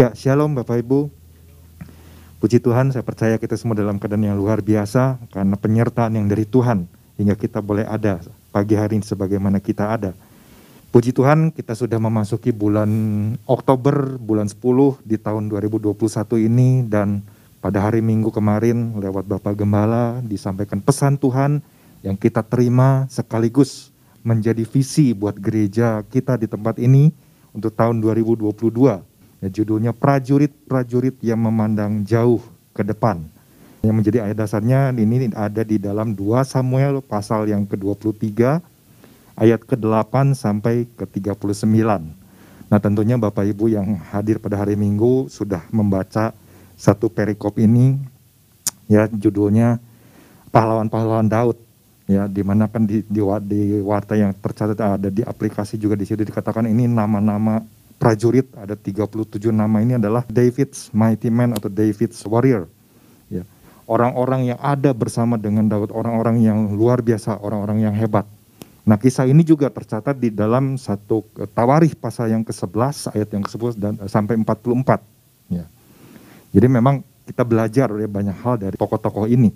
Ya, 0.00 0.16
shalom 0.16 0.56
Bapak 0.56 0.80
Ibu. 0.80 1.12
Puji 2.40 2.56
Tuhan, 2.56 2.88
saya 2.88 3.04
percaya 3.04 3.36
kita 3.36 3.52
semua 3.60 3.76
dalam 3.76 4.00
keadaan 4.00 4.32
yang 4.32 4.40
luar 4.40 4.64
biasa 4.64 5.20
karena 5.28 5.60
penyertaan 5.60 6.16
yang 6.16 6.24
dari 6.24 6.48
Tuhan 6.48 6.88
hingga 7.20 7.36
kita 7.36 7.60
boleh 7.60 7.84
ada 7.84 8.16
pagi 8.48 8.80
hari 8.80 8.96
ini 8.96 9.04
sebagaimana 9.04 9.60
kita 9.60 9.92
ada. 9.92 10.16
Puji 10.88 11.12
Tuhan, 11.12 11.52
kita 11.52 11.76
sudah 11.76 12.00
memasuki 12.00 12.48
bulan 12.48 12.88
Oktober, 13.44 14.16
bulan 14.16 14.48
10 14.48 15.04
di 15.04 15.20
tahun 15.20 15.52
2021 15.52 15.92
ini 16.48 16.80
dan 16.88 17.20
pada 17.60 17.84
hari 17.84 18.00
Minggu 18.00 18.32
kemarin 18.32 18.96
lewat 18.96 19.28
Bapak 19.28 19.52
Gembala 19.52 20.24
disampaikan 20.24 20.80
pesan 20.80 21.20
Tuhan 21.20 21.60
yang 22.00 22.16
kita 22.16 22.40
terima 22.40 23.04
sekaligus 23.12 23.92
menjadi 24.24 24.64
visi 24.64 25.12
buat 25.12 25.36
gereja 25.36 26.00
kita 26.08 26.40
di 26.40 26.48
tempat 26.48 26.80
ini 26.80 27.12
untuk 27.52 27.76
tahun 27.76 28.00
2022 28.00 29.09
Ya, 29.40 29.48
judulnya 29.48 29.96
prajurit-prajurit 29.96 31.16
yang 31.24 31.40
memandang 31.40 32.04
jauh 32.04 32.44
ke 32.76 32.84
depan. 32.84 33.24
Yang 33.80 33.94
menjadi 33.96 34.18
ayat 34.28 34.36
dasarnya 34.36 34.92
ini 34.92 35.32
ada 35.32 35.64
di 35.64 35.80
dalam 35.80 36.12
2 36.12 36.44
Samuel 36.44 37.00
pasal 37.00 37.48
yang 37.48 37.64
ke-23 37.64 38.60
ayat 39.40 39.60
ke-8 39.64 40.36
sampai 40.36 40.84
ke-39. 41.00 41.80
Nah 42.70 42.78
tentunya 42.78 43.16
Bapak 43.16 43.48
Ibu 43.48 43.72
yang 43.72 43.96
hadir 44.12 44.36
pada 44.36 44.60
hari 44.60 44.76
Minggu 44.76 45.32
sudah 45.32 45.64
membaca 45.72 46.36
satu 46.76 47.08
perikop 47.08 47.56
ini 47.56 47.96
ya 48.86 49.08
judulnya 49.08 49.80
pahlawan-pahlawan 50.54 51.26
Daud 51.26 51.58
ya 52.06 52.30
di 52.30 52.42
mana 52.46 52.70
kan 52.70 52.86
di, 52.86 53.02
di, 53.06 53.22
di 53.22 53.60
warta 53.82 54.14
yang 54.14 54.30
tercatat 54.36 54.78
ada 54.78 55.08
di 55.10 55.22
aplikasi 55.26 55.78
juga 55.78 55.98
di 55.98 56.06
situ 56.06 56.22
dikatakan 56.22 56.66
ini 56.66 56.86
nama-nama 56.86 57.62
prajurit 58.00 58.48
ada 58.56 58.72
37 58.72 59.52
nama 59.52 59.84
ini 59.84 60.00
adalah 60.00 60.24
David's 60.24 60.88
mighty 60.96 61.28
man 61.28 61.52
atau 61.52 61.68
David's 61.68 62.24
warrior. 62.24 62.64
Ya. 63.28 63.44
Orang-orang 63.84 64.56
yang 64.56 64.60
ada 64.64 64.96
bersama 64.96 65.36
dengan 65.36 65.68
Daud, 65.68 65.92
orang-orang 65.92 66.40
yang 66.40 66.72
luar 66.72 67.04
biasa, 67.04 67.36
orang-orang 67.44 67.84
yang 67.84 67.92
hebat. 67.92 68.24
Nah 68.88 68.96
kisah 68.96 69.28
ini 69.28 69.44
juga 69.44 69.68
tercatat 69.68 70.16
di 70.16 70.32
dalam 70.32 70.80
satu 70.80 71.28
eh, 71.36 71.44
tawarih 71.44 71.92
pasal 71.92 72.32
yang 72.32 72.40
ke-11 72.40 73.12
ayat 73.12 73.28
yang 73.36 73.44
ke-11 73.44 73.74
dan 73.76 73.92
eh, 74.00 74.08
sampai 74.08 74.40
44. 74.40 75.52
Ya. 75.52 75.68
Jadi 76.56 76.66
memang 76.72 77.04
kita 77.28 77.44
belajar 77.44 77.92
ya 77.92 78.08
banyak 78.08 78.36
hal 78.40 78.56
dari 78.56 78.74
tokoh-tokoh 78.80 79.28
ini. 79.28 79.52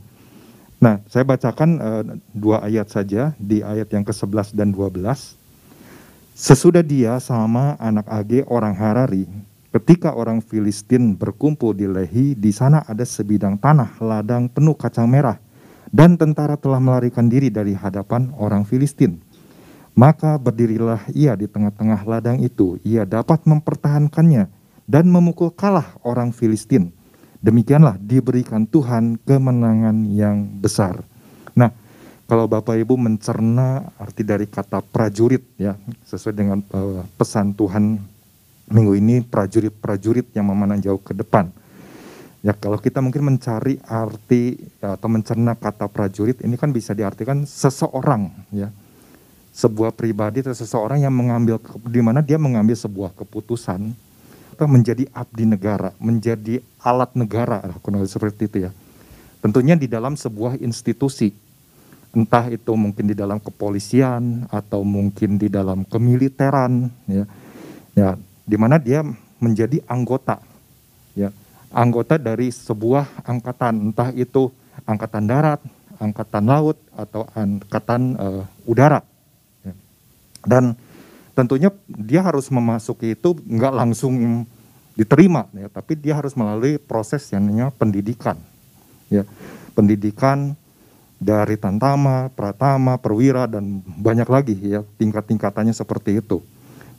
Nah 0.84 1.00
saya 1.08 1.24
bacakan 1.24 1.70
uh, 1.80 2.02
dua 2.36 2.60
ayat 2.60 2.92
saja 2.92 3.32
di 3.40 3.64
ayat 3.64 3.88
yang 3.88 4.04
ke-11 4.04 4.52
dan 4.52 4.68
12. 4.70 5.00
Sesudah 6.34 6.82
dia 6.82 7.14
sama 7.22 7.78
anak 7.78 8.10
Age 8.10 8.42
orang 8.50 8.74
Harari, 8.74 9.22
ketika 9.70 10.10
orang 10.18 10.42
Filistin 10.42 11.14
berkumpul 11.14 11.78
di 11.78 11.86
Lehi, 11.86 12.34
di 12.34 12.50
sana 12.50 12.82
ada 12.90 13.06
sebidang 13.06 13.54
tanah 13.54 14.02
ladang 14.02 14.50
penuh 14.50 14.74
kacang 14.74 15.06
merah, 15.06 15.38
dan 15.94 16.18
tentara 16.18 16.58
telah 16.58 16.82
melarikan 16.82 17.30
diri 17.30 17.54
dari 17.54 17.70
hadapan 17.70 18.34
orang 18.34 18.66
Filistin. 18.66 19.22
Maka 19.94 20.34
berdirilah 20.34 21.06
ia 21.14 21.38
di 21.38 21.46
tengah-tengah 21.46 22.02
ladang 22.02 22.42
itu, 22.42 22.82
ia 22.82 23.06
dapat 23.06 23.46
mempertahankannya 23.46 24.50
dan 24.90 25.06
memukul 25.06 25.54
kalah 25.54 25.94
orang 26.02 26.34
Filistin. 26.34 26.90
Demikianlah 27.46 27.94
diberikan 28.02 28.66
Tuhan 28.66 29.22
kemenangan 29.22 30.02
yang 30.10 30.50
besar. 30.58 31.06
Kalau 32.34 32.50
Bapak 32.50 32.74
Ibu 32.74 32.98
mencerna 32.98 33.94
arti 33.94 34.26
dari 34.26 34.50
kata 34.50 34.82
prajurit 34.82 35.54
ya 35.54 35.78
sesuai 36.02 36.34
dengan 36.34 36.58
uh, 36.74 37.06
pesan 37.14 37.54
Tuhan 37.54 37.94
minggu 38.74 38.98
ini 38.98 39.22
prajurit-prajurit 39.22 40.34
yang 40.34 40.50
memandang 40.50 40.82
jauh 40.82 40.98
ke 40.98 41.14
depan. 41.14 41.46
Ya 42.42 42.50
kalau 42.50 42.82
kita 42.82 42.98
mungkin 42.98 43.22
mencari 43.22 43.78
arti 43.86 44.58
ya, 44.82 44.98
atau 44.98 45.06
mencerna 45.06 45.54
kata 45.54 45.86
prajurit 45.86 46.42
ini 46.42 46.58
kan 46.58 46.74
bisa 46.74 46.90
diartikan 46.90 47.46
seseorang 47.46 48.26
ya. 48.50 48.66
Sebuah 49.54 49.94
pribadi 49.94 50.42
atau 50.42 50.58
seseorang 50.58 51.06
yang 51.06 51.14
mengambil 51.14 51.62
di 51.86 52.02
mana 52.02 52.18
dia 52.18 52.34
mengambil 52.34 52.74
sebuah 52.74 53.14
keputusan 53.14 53.94
atau 54.58 54.66
menjadi 54.66 55.06
abdi 55.14 55.46
negara, 55.46 55.94
menjadi 56.02 56.58
alat 56.82 57.14
negara, 57.14 57.62
kurang 57.78 58.02
seperti 58.10 58.50
itu 58.50 58.58
ya. 58.66 58.74
Tentunya 59.38 59.78
di 59.78 59.86
dalam 59.86 60.18
sebuah 60.18 60.58
institusi 60.58 61.43
entah 62.14 62.46
itu 62.48 62.72
mungkin 62.78 63.10
di 63.10 63.14
dalam 63.18 63.42
kepolisian 63.42 64.46
atau 64.48 64.86
mungkin 64.86 65.36
di 65.36 65.50
dalam 65.50 65.82
kemiliteran 65.84 66.88
ya. 67.10 67.24
Ya 67.94 68.08
di 68.46 68.56
mana 68.58 68.78
dia 68.78 69.02
menjadi 69.42 69.82
anggota 69.90 70.38
ya. 71.18 71.34
Anggota 71.74 72.16
dari 72.16 72.54
sebuah 72.54 73.26
angkatan 73.26 73.90
entah 73.90 74.14
itu 74.14 74.54
angkatan 74.86 75.26
darat 75.26 75.60
angkatan 75.98 76.44
laut 76.46 76.78
atau 76.94 77.26
angkatan 77.34 78.18
uh, 78.18 78.42
udara 78.66 79.02
ya. 79.62 79.74
dan 80.46 80.74
tentunya 81.34 81.70
dia 81.86 82.22
harus 82.22 82.50
memasuki 82.50 83.14
itu 83.14 83.34
nggak 83.42 83.74
langsung 83.74 84.46
diterima 84.94 85.50
ya 85.54 85.66
tapi 85.66 85.98
dia 85.98 86.14
harus 86.14 86.38
melalui 86.38 86.78
proses 86.78 87.26
yang 87.34 87.46
namanya 87.46 87.74
pendidikan 87.74 88.38
ya. 89.10 89.26
Pendidikan 89.74 90.54
dari 91.24 91.56
Tantama, 91.56 92.28
Pratama, 92.28 93.00
Perwira 93.00 93.48
dan 93.48 93.80
banyak 93.80 94.28
lagi 94.28 94.54
ya 94.60 94.84
tingkat-tingkatannya 95.00 95.72
seperti 95.72 96.20
itu. 96.20 96.44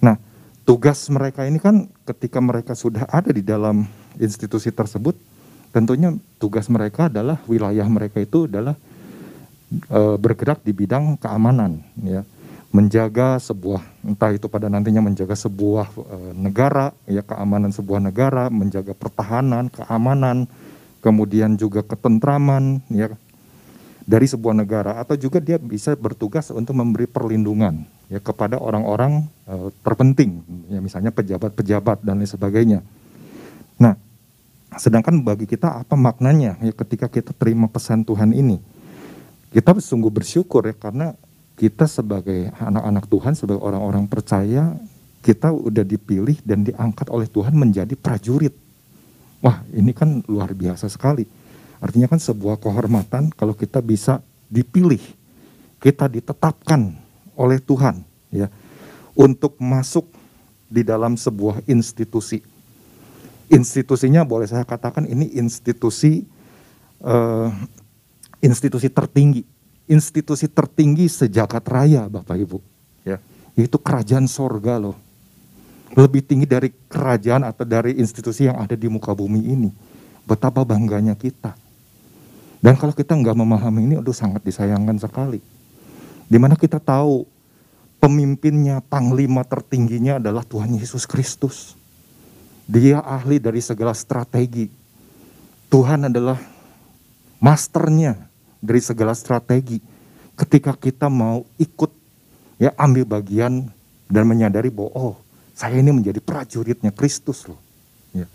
Nah, 0.02 0.18
tugas 0.66 1.06
mereka 1.14 1.46
ini 1.46 1.62
kan 1.62 1.86
ketika 2.10 2.42
mereka 2.42 2.74
sudah 2.74 3.06
ada 3.14 3.30
di 3.30 3.46
dalam 3.46 3.86
institusi 4.18 4.74
tersebut, 4.74 5.14
tentunya 5.70 6.18
tugas 6.42 6.66
mereka 6.74 7.06
adalah 7.06 7.38
wilayah 7.46 7.86
mereka 7.86 8.18
itu 8.18 8.50
adalah 8.50 8.74
e, 9.70 10.02
bergerak 10.18 10.66
di 10.66 10.74
bidang 10.74 11.22
keamanan 11.22 11.86
ya. 12.02 12.26
Menjaga 12.76 13.40
sebuah 13.40 13.80
entah 14.04 14.36
itu 14.36 14.52
pada 14.52 14.68
nantinya 14.68 15.00
menjaga 15.00 15.38
sebuah 15.38 15.88
e, 15.96 16.18
negara 16.34 16.92
ya 17.06 17.22
keamanan 17.22 17.72
sebuah 17.72 18.02
negara, 18.02 18.50
menjaga 18.50 18.92
pertahanan, 18.98 19.70
keamanan, 19.72 20.50
kemudian 21.06 21.54
juga 21.54 21.86
ketentraman 21.86 22.82
ya 22.90 23.14
dari 24.06 24.30
sebuah 24.30 24.54
negara 24.54 25.02
atau 25.02 25.18
juga 25.18 25.42
dia 25.42 25.58
bisa 25.58 25.98
bertugas 25.98 26.54
untuk 26.54 26.78
memberi 26.78 27.10
perlindungan 27.10 27.90
ya 28.06 28.22
kepada 28.22 28.62
orang-orang 28.62 29.26
uh, 29.50 29.74
terpenting 29.82 30.46
ya 30.70 30.78
misalnya 30.78 31.10
pejabat-pejabat 31.10 32.06
dan 32.06 32.22
lain 32.22 32.30
sebagainya. 32.30 32.80
Nah, 33.82 33.98
sedangkan 34.78 35.26
bagi 35.26 35.50
kita 35.50 35.82
apa 35.82 35.98
maknanya 35.98 36.62
ya 36.62 36.74
ketika 36.86 37.10
kita 37.10 37.34
terima 37.34 37.66
pesan 37.66 38.06
Tuhan 38.06 38.32
ini? 38.32 38.62
Kita 39.50 39.74
sungguh 39.74 40.14
bersyukur 40.14 40.70
ya 40.70 40.76
karena 40.78 41.18
kita 41.58 41.90
sebagai 41.90 42.54
anak-anak 42.62 43.10
Tuhan 43.10 43.34
sebagai 43.34 43.64
orang-orang 43.66 44.06
percaya 44.06 44.78
kita 45.26 45.50
udah 45.50 45.82
dipilih 45.82 46.38
dan 46.46 46.62
diangkat 46.62 47.10
oleh 47.10 47.26
Tuhan 47.26 47.58
menjadi 47.58 47.98
prajurit. 47.98 48.54
Wah, 49.42 49.66
ini 49.74 49.90
kan 49.98 50.22
luar 50.30 50.54
biasa 50.54 50.86
sekali 50.86 51.26
Artinya 51.86 52.10
kan 52.10 52.18
sebuah 52.18 52.58
kehormatan 52.58 53.30
kalau 53.38 53.54
kita 53.54 53.78
bisa 53.78 54.18
dipilih, 54.50 54.98
kita 55.78 56.10
ditetapkan 56.10 56.98
oleh 57.38 57.62
Tuhan 57.62 58.02
ya 58.34 58.50
untuk 59.14 59.54
masuk 59.62 60.10
di 60.66 60.82
dalam 60.82 61.14
sebuah 61.14 61.62
institusi. 61.70 62.42
Institusinya 63.54 64.26
boleh 64.26 64.50
saya 64.50 64.66
katakan 64.66 65.06
ini 65.06 65.38
institusi 65.38 66.26
uh, 67.06 67.54
institusi 68.42 68.90
tertinggi, 68.90 69.46
institusi 69.86 70.50
tertinggi 70.50 71.06
sejagat 71.06 71.70
raya 71.70 72.10
Bapak 72.10 72.34
Ibu, 72.42 72.58
ya. 73.06 73.22
Itu 73.54 73.78
kerajaan 73.78 74.26
sorga 74.26 74.82
loh. 74.82 74.98
Lebih 75.94 76.26
tinggi 76.26 76.50
dari 76.50 76.74
kerajaan 76.90 77.46
atau 77.46 77.62
dari 77.62 78.02
institusi 78.02 78.50
yang 78.50 78.58
ada 78.58 78.74
di 78.74 78.90
muka 78.90 79.14
bumi 79.14 79.54
ini. 79.54 79.70
Betapa 80.26 80.66
bangganya 80.66 81.14
kita. 81.14 81.65
Dan 82.64 82.80
kalau 82.80 82.94
kita 82.96 83.14
nggak 83.16 83.36
memahami 83.36 83.86
ini, 83.86 83.96
aduh 84.00 84.16
sangat 84.16 84.44
disayangkan 84.46 84.98
sekali. 85.00 85.40
Di 86.26 86.38
mana 86.42 86.58
kita 86.58 86.82
tahu 86.82 87.28
pemimpinnya, 88.02 88.82
panglima 88.82 89.46
tertingginya 89.46 90.18
adalah 90.18 90.42
Tuhan 90.42 90.74
Yesus 90.78 91.06
Kristus. 91.06 91.78
Dia 92.66 93.02
ahli 93.06 93.38
dari 93.38 93.62
segala 93.62 93.94
strategi. 93.94 94.70
Tuhan 95.70 96.10
adalah 96.10 96.42
masternya 97.38 98.18
dari 98.58 98.82
segala 98.82 99.14
strategi. 99.14 99.78
Ketika 100.34 100.74
kita 100.74 101.06
mau 101.06 101.46
ikut, 101.62 101.92
ya 102.58 102.74
ambil 102.82 103.06
bagian 103.06 103.70
dan 104.10 104.24
menyadari 104.26 104.74
bahwa 104.74 104.92
oh 104.98 105.16
saya 105.54 105.80
ini 105.80 105.94
menjadi 105.94 106.18
prajuritnya 106.18 106.90
Kristus 106.90 107.46
loh. 107.46 107.62
Ya. 108.12 108.26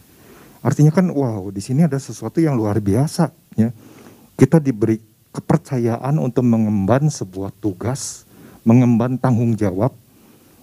Artinya 0.63 0.95
kan 0.95 1.11
wow 1.11 1.51
di 1.51 1.61
sini 1.61 1.85
ada 1.85 1.99
sesuatu 1.99 2.39
yang 2.39 2.55
luar 2.55 2.79
biasa. 2.79 3.35
Ya 3.59 3.75
kita 4.41 4.57
diberi 4.57 4.97
kepercayaan 5.37 6.17
untuk 6.17 6.49
mengemban 6.49 7.13
sebuah 7.13 7.53
tugas, 7.61 8.25
mengemban 8.65 9.21
tanggung 9.21 9.53
jawab. 9.53 9.93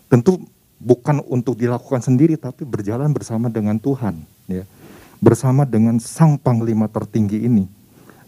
Tentu 0.10 0.42
bukan 0.82 1.22
untuk 1.30 1.54
dilakukan 1.62 2.02
sendiri 2.02 2.34
tapi 2.42 2.66
berjalan 2.66 3.14
bersama 3.14 3.54
dengan 3.54 3.78
Tuhan 3.78 4.18
ya. 4.50 4.66
Bersama 5.22 5.62
dengan 5.62 6.02
sang 6.02 6.42
panglima 6.42 6.90
tertinggi 6.90 7.46
ini. 7.46 7.70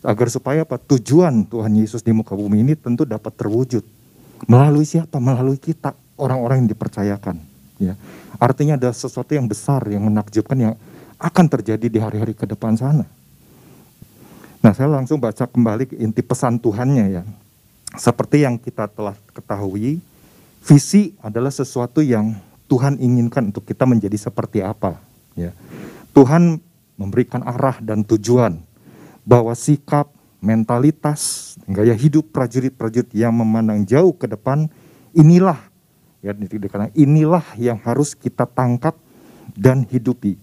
Agar 0.06 0.30
supaya 0.30 0.64
apa? 0.64 0.78
Tujuan 0.78 1.50
Tuhan 1.50 1.74
Yesus 1.82 2.06
di 2.06 2.14
muka 2.14 2.38
bumi 2.38 2.62
ini 2.62 2.74
tentu 2.78 3.04
dapat 3.04 3.34
terwujud. 3.34 3.82
Melalui 4.46 4.86
siapa? 4.86 5.18
Melalui 5.18 5.58
kita 5.58 5.98
orang-orang 6.16 6.64
yang 6.64 6.70
dipercayakan 6.78 7.36
ya. 7.82 7.98
Artinya 8.38 8.78
ada 8.78 8.94
sesuatu 8.94 9.34
yang 9.34 9.50
besar 9.50 9.84
yang 9.90 10.06
menakjubkan 10.08 10.56
yang 10.56 10.74
akan 11.20 11.46
terjadi 11.52 11.88
di 11.92 12.00
hari-hari 12.00 12.32
ke 12.32 12.48
depan 12.48 12.80
sana 12.80 13.19
nah 14.60 14.76
saya 14.76 14.92
langsung 14.92 15.18
baca 15.20 15.48
kembali 15.48 16.00
inti 16.00 16.20
pesan 16.20 16.60
Tuhannya 16.60 17.06
ya 17.10 17.24
seperti 17.96 18.44
yang 18.44 18.60
kita 18.60 18.86
telah 18.92 19.16
ketahui 19.34 20.04
Visi 20.60 21.16
adalah 21.24 21.50
sesuatu 21.50 22.04
yang 22.04 22.36
Tuhan 22.70 23.00
inginkan 23.00 23.50
untuk 23.50 23.66
kita 23.66 23.88
menjadi 23.88 24.14
seperti 24.20 24.62
apa. 24.62 25.00
Ya. 25.34 25.56
Tuhan 26.12 26.60
memberikan 27.00 27.42
arah 27.48 27.80
dan 27.80 28.04
tujuan 28.04 28.60
bahwa 29.24 29.56
sikap, 29.56 30.12
mentalitas, 30.44 31.56
gaya 31.66 31.96
hidup 31.96 32.30
prajurit-prajurit 32.36 33.10
yang 33.16 33.32
memandang 33.34 33.88
jauh 33.88 34.12
ke 34.12 34.28
depan 34.28 34.68
inilah 35.16 35.58
ya 36.20 36.36
inilah 36.94 37.46
yang 37.56 37.80
harus 37.80 38.12
kita 38.14 38.44
tangkap 38.44 38.94
dan 39.56 39.88
hidupi. 39.88 40.36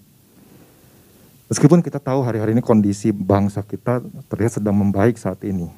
Meskipun 1.47 1.79
kita 1.79 2.03
tahu 2.03 2.27
hari-hari 2.27 2.59
ini 2.59 2.63
kondisi 2.65 3.15
bangsa 3.15 3.63
kita 3.63 4.03
terlihat 4.27 4.59
sedang 4.59 4.75
membaik 4.75 5.15
saat 5.15 5.39
ini, 5.47 5.71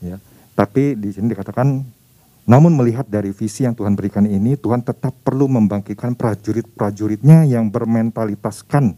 ya, 0.00 0.16
tapi 0.56 0.96
di 0.96 1.12
sini 1.12 1.28
dikatakan 1.28 1.84
namun 2.44 2.76
melihat 2.76 3.08
dari 3.08 3.32
visi 3.32 3.64
yang 3.64 3.72
Tuhan 3.72 3.96
berikan 3.96 4.28
ini, 4.28 4.56
Tuhan 4.56 4.84
tetap 4.84 5.16
perlu 5.24 5.48
membangkitkan 5.48 6.12
prajurit-prajuritnya 6.12 7.48
yang 7.48 7.72
bermentalitaskan 7.72 8.96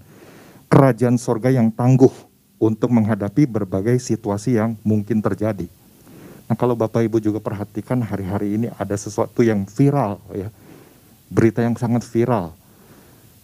kerajaan 0.67 1.15
sorga 1.15 1.55
yang 1.55 1.71
tangguh 1.71 2.11
untuk 2.59 2.91
menghadapi 2.91 3.47
berbagai 3.47 4.03
situasi 4.03 4.59
yang 4.59 4.75
mungkin 4.83 5.23
terjadi. 5.23 5.71
Nah 6.47 6.55
kalau 6.59 6.75
Bapak 6.75 7.07
Ibu 7.07 7.23
juga 7.23 7.39
perhatikan 7.39 8.03
hari-hari 8.03 8.59
ini 8.59 8.67
ada 8.75 8.95
sesuatu 8.99 9.47
yang 9.47 9.63
viral 9.67 10.19
ya, 10.35 10.51
berita 11.31 11.63
yang 11.63 11.79
sangat 11.79 12.03
viral. 12.03 12.51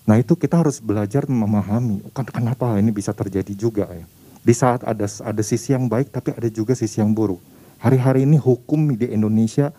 Nah 0.03 0.19
itu 0.19 0.35
kita 0.35 0.59
harus 0.59 0.83
belajar 0.83 1.31
memahami, 1.31 2.03
kan 2.11 2.27
kenapa 2.27 2.75
ini 2.79 2.91
bisa 2.91 3.15
terjadi 3.15 3.55
juga 3.55 3.87
ya. 3.87 4.07
Di 4.43 4.51
saat 4.51 4.83
ada 4.83 5.07
ada 5.07 5.43
sisi 5.47 5.71
yang 5.71 5.87
baik 5.87 6.11
tapi 6.11 6.35
ada 6.35 6.51
juga 6.51 6.75
sisi 6.75 6.99
yang 6.99 7.15
buruk. 7.15 7.39
Hari-hari 7.79 8.27
ini 8.27 8.39
hukum 8.39 8.95
di 8.99 9.07
Indonesia 9.11 9.71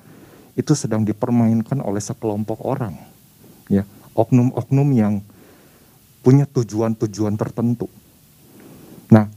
itu 0.55 0.71
sedang 0.71 1.03
dipermainkan 1.03 1.83
oleh 1.83 1.99
sekelompok 1.99 2.63
orang, 2.63 2.95
ya 3.67 3.83
oknum-oknum 4.15 4.89
yang 4.95 5.13
punya 6.23 6.47
tujuan-tujuan 6.47 7.35
tertentu. 7.35 7.91
Nah, 9.11 9.27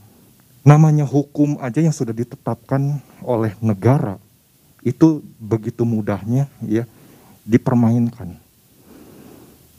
namanya 0.62 1.02
hukum 1.02 1.58
aja 1.58 1.82
yang 1.82 1.94
sudah 1.94 2.14
ditetapkan 2.14 3.02
oleh 3.26 3.58
negara 3.58 4.22
itu 4.86 5.18
begitu 5.42 5.82
mudahnya 5.82 6.46
ya 6.62 6.86
dipermainkan. 7.42 8.45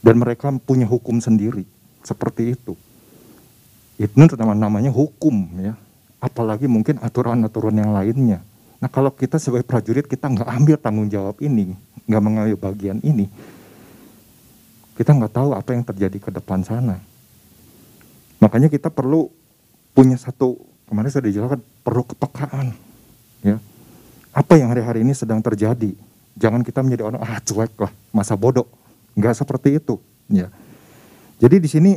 Dan 0.07 0.23
mereka 0.23 0.47
punya 0.63 0.87
hukum 0.87 1.19
sendiri 1.19 1.67
seperti 1.99 2.55
itu. 2.55 2.79
Itu 3.99 4.15
namanya 4.15 4.87
hukum 4.87 5.35
ya. 5.59 5.75
Apalagi 6.23 6.71
mungkin 6.71 7.03
aturan-aturan 7.03 7.75
yang 7.75 7.91
lainnya 7.91 8.39
Nah 8.77 8.89
kalau 8.89 9.09
kita 9.09 9.41
sebagai 9.41 9.65
prajurit 9.65 10.05
kita 10.05 10.29
nggak 10.29 10.49
ambil 10.49 10.75
tanggung 10.77 11.09
jawab 11.09 11.41
ini, 11.41 11.73
nggak 12.05 12.21
mengambil 12.21 12.55
bagian 12.57 13.01
ini, 13.01 13.25
kita 14.93 15.17
nggak 15.17 15.33
tahu 15.33 15.49
apa 15.57 15.69
yang 15.73 15.81
terjadi 15.81 16.17
ke 16.21 16.29
depan 16.29 16.61
sana. 16.61 17.01
Makanya 18.37 18.69
kita 18.69 18.93
perlu 18.93 19.33
punya 19.97 20.13
satu 20.13 20.61
kemarin 20.85 21.09
sudah 21.09 21.25
dijelaskan 21.25 21.61
perlu 21.81 22.05
kepekaan, 22.05 22.77
ya. 23.41 23.57
Apa 24.29 24.61
yang 24.61 24.69
hari-hari 24.69 25.01
ini 25.01 25.17
sedang 25.17 25.41
terjadi? 25.41 25.97
Jangan 26.37 26.61
kita 26.61 26.85
menjadi 26.85 27.09
orang 27.09 27.25
ah 27.25 27.41
cuek 27.41 27.73
lah, 27.81 27.89
masa 28.13 28.37
bodoh. 28.37 28.69
Nggak 29.17 29.33
seperti 29.33 29.81
itu, 29.81 29.97
ya. 30.29 30.53
Jadi 31.41 31.57
di 31.57 31.69
sini 31.69 31.91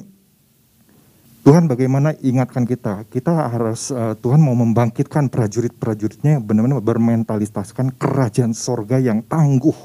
Tuhan 1.40 1.68
bagaimana 1.68 2.16
ingatkan 2.20 2.68
kita, 2.68 3.04
kita 3.08 3.48
harus 3.48 3.88
uh, 3.92 4.12
Tuhan 4.16 4.40
mau 4.40 4.52
membangkitkan 4.56 5.32
prajurit-prajuritnya 5.32 6.40
benar-benar 6.40 6.84
bermentalitaskan 6.84 7.96
kerajaan 7.96 8.52
sorga 8.52 9.00
yang 9.00 9.24
tangguh 9.24 9.76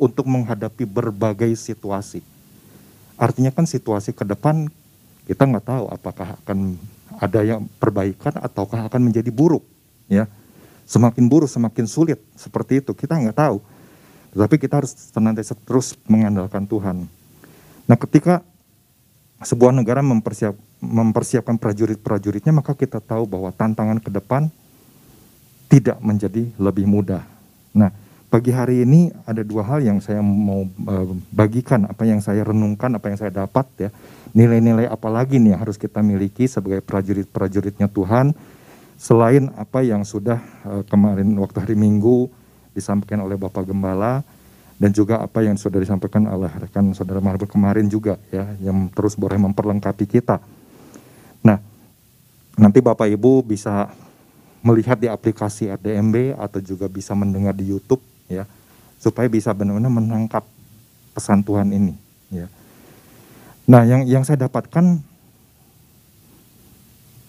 untuk 0.00 0.24
menghadapi 0.28 0.88
berbagai 0.88 1.52
situasi. 1.56 2.24
Artinya 3.20 3.52
kan 3.52 3.68
situasi 3.68 4.16
ke 4.16 4.24
depan 4.24 4.68
kita 5.24 5.44
nggak 5.44 5.64
tahu 5.64 5.84
apakah 5.92 6.36
akan 6.44 6.76
ada 7.20 7.40
yang 7.44 7.68
perbaikan 7.80 8.36
ataukah 8.40 8.88
akan 8.88 9.08
menjadi 9.08 9.28
buruk, 9.32 9.64
ya. 10.08 10.28
Semakin 10.84 11.28
buruk 11.32 11.48
semakin 11.48 11.88
sulit 11.88 12.20
seperti 12.36 12.84
itu 12.84 12.92
kita 12.92 13.16
nggak 13.16 13.40
tahu. 13.40 13.60
Tetapi 14.34 14.58
kita 14.58 14.82
harus 14.82 14.92
senantiasa 14.92 15.54
terus 15.54 15.94
mengandalkan 16.10 16.66
Tuhan. 16.66 17.06
Nah 17.86 17.96
ketika 17.96 18.42
sebuah 19.44 19.70
negara 19.70 20.00
mempersiap, 20.00 20.56
mempersiapkan 20.80 21.60
prajurit-prajuritnya, 21.60 22.50
maka 22.50 22.72
kita 22.74 22.98
tahu 22.98 23.28
bahwa 23.28 23.52
tantangan 23.54 24.00
ke 24.00 24.10
depan 24.10 24.48
tidak 25.68 26.00
menjadi 26.00 26.48
lebih 26.56 26.86
mudah. 26.88 27.22
Nah, 27.76 27.90
pagi 28.30 28.50
hari 28.50 28.82
ini 28.82 29.10
ada 29.26 29.42
dua 29.42 29.62
hal 29.66 29.84
yang 29.84 29.98
saya 29.98 30.22
mau 30.22 30.64
uh, 30.64 31.06
bagikan, 31.34 31.86
apa 31.88 32.06
yang 32.06 32.22
saya 32.22 32.46
renungkan, 32.46 32.94
apa 32.94 33.10
yang 33.10 33.18
saya 33.18 33.32
dapat 33.34 33.66
ya. 33.78 33.90
Nilai-nilai 34.34 34.90
apa 34.90 35.06
lagi 35.10 35.38
nih 35.38 35.54
yang 35.54 35.62
harus 35.62 35.78
kita 35.78 36.02
miliki 36.02 36.50
sebagai 36.50 36.82
prajurit-prajuritnya 36.82 37.86
Tuhan 37.86 38.34
selain 38.98 39.50
apa 39.58 39.82
yang 39.82 40.06
sudah 40.06 40.38
uh, 40.66 40.82
kemarin 40.86 41.34
waktu 41.38 41.58
hari 41.58 41.76
Minggu 41.78 42.30
disampaikan 42.74 43.22
oleh 43.22 43.38
Bapak 43.38 43.70
Gembala 43.70 44.26
dan 44.74 44.90
juga 44.90 45.22
apa 45.22 45.40
yang 45.40 45.54
sudah 45.54 45.78
disampaikan 45.78 46.26
oleh 46.26 46.50
rekan 46.50 46.90
saudara 46.92 47.22
Marbut 47.22 47.46
kemarin 47.46 47.86
juga 47.86 48.18
ya 48.34 48.58
yang 48.58 48.90
terus 48.90 49.14
boleh 49.14 49.38
memperlengkapi 49.38 50.04
kita. 50.04 50.42
Nah, 51.46 51.62
nanti 52.58 52.82
Bapak 52.82 53.06
Ibu 53.06 53.46
bisa 53.46 53.88
melihat 54.66 54.98
di 54.98 55.06
aplikasi 55.06 55.70
RDMB 55.70 56.34
atau 56.34 56.58
juga 56.58 56.90
bisa 56.90 57.14
mendengar 57.14 57.54
di 57.54 57.70
YouTube 57.70 58.02
ya 58.26 58.48
supaya 58.98 59.30
bisa 59.30 59.54
benar-benar 59.54 59.92
menangkap 59.92 60.42
pesan 61.14 61.46
Tuhan 61.46 61.70
ini 61.70 61.94
ya. 62.34 62.50
Nah, 63.64 63.86
yang 63.86 64.02
yang 64.04 64.26
saya 64.26 64.44
dapatkan 64.50 64.98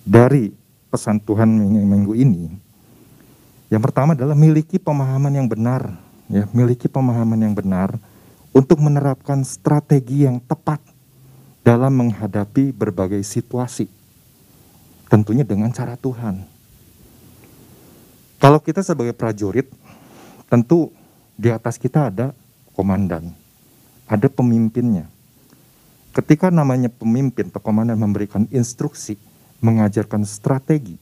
dari 0.04 0.50
pesan 0.90 1.22
Tuhan 1.22 1.50
minggu 1.86 2.14
ini 2.18 2.65
yang 3.70 3.82
pertama 3.82 4.14
adalah 4.14 4.38
miliki 4.38 4.78
pemahaman 4.78 5.34
yang 5.34 5.48
benar 5.50 6.06
ya 6.30 6.50
miliki 6.54 6.90
pemahaman 6.90 7.38
yang 7.38 7.54
benar 7.54 7.98
untuk 8.56 8.80
menerapkan 8.82 9.44
strategi 9.44 10.26
yang 10.26 10.40
tepat 10.42 10.80
dalam 11.66 11.92
menghadapi 11.92 12.72
berbagai 12.72 13.22
situasi. 13.26 13.90
Tentunya 15.12 15.44
dengan 15.46 15.70
cara 15.76 16.00
Tuhan. 16.00 16.46
Kalau 18.40 18.62
kita 18.62 18.86
sebagai 18.86 19.12
prajurit, 19.12 19.68
tentu 20.48 20.94
di 21.36 21.50
atas 21.50 21.76
kita 21.82 22.14
ada 22.14 22.28
komandan, 22.78 23.34
ada 24.06 24.28
pemimpinnya. 24.30 25.10
Ketika 26.16 26.48
namanya 26.48 26.88
pemimpin 26.88 27.52
atau 27.52 27.60
komandan 27.60 28.00
memberikan 28.00 28.48
instruksi, 28.54 29.20
mengajarkan 29.60 30.24
strategi, 30.24 30.96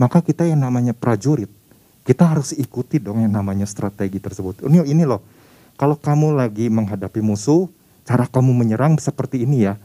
maka 0.00 0.18
kita 0.18 0.48
yang 0.48 0.58
namanya 0.58 0.96
prajurit 0.96 1.61
kita 2.02 2.26
harus 2.26 2.50
ikuti 2.54 2.98
dong 2.98 3.22
yang 3.22 3.30
namanya 3.30 3.66
strategi 3.66 4.18
tersebut. 4.18 4.66
Ini 4.66 4.82
ini 4.90 5.06
loh, 5.06 5.22
kalau 5.78 5.94
kamu 5.94 6.34
lagi 6.34 6.66
menghadapi 6.66 7.22
musuh, 7.22 7.70
cara 8.02 8.26
kamu 8.26 8.50
menyerang 8.54 8.98
seperti 8.98 9.46
ini 9.46 9.70
ya. 9.70 9.78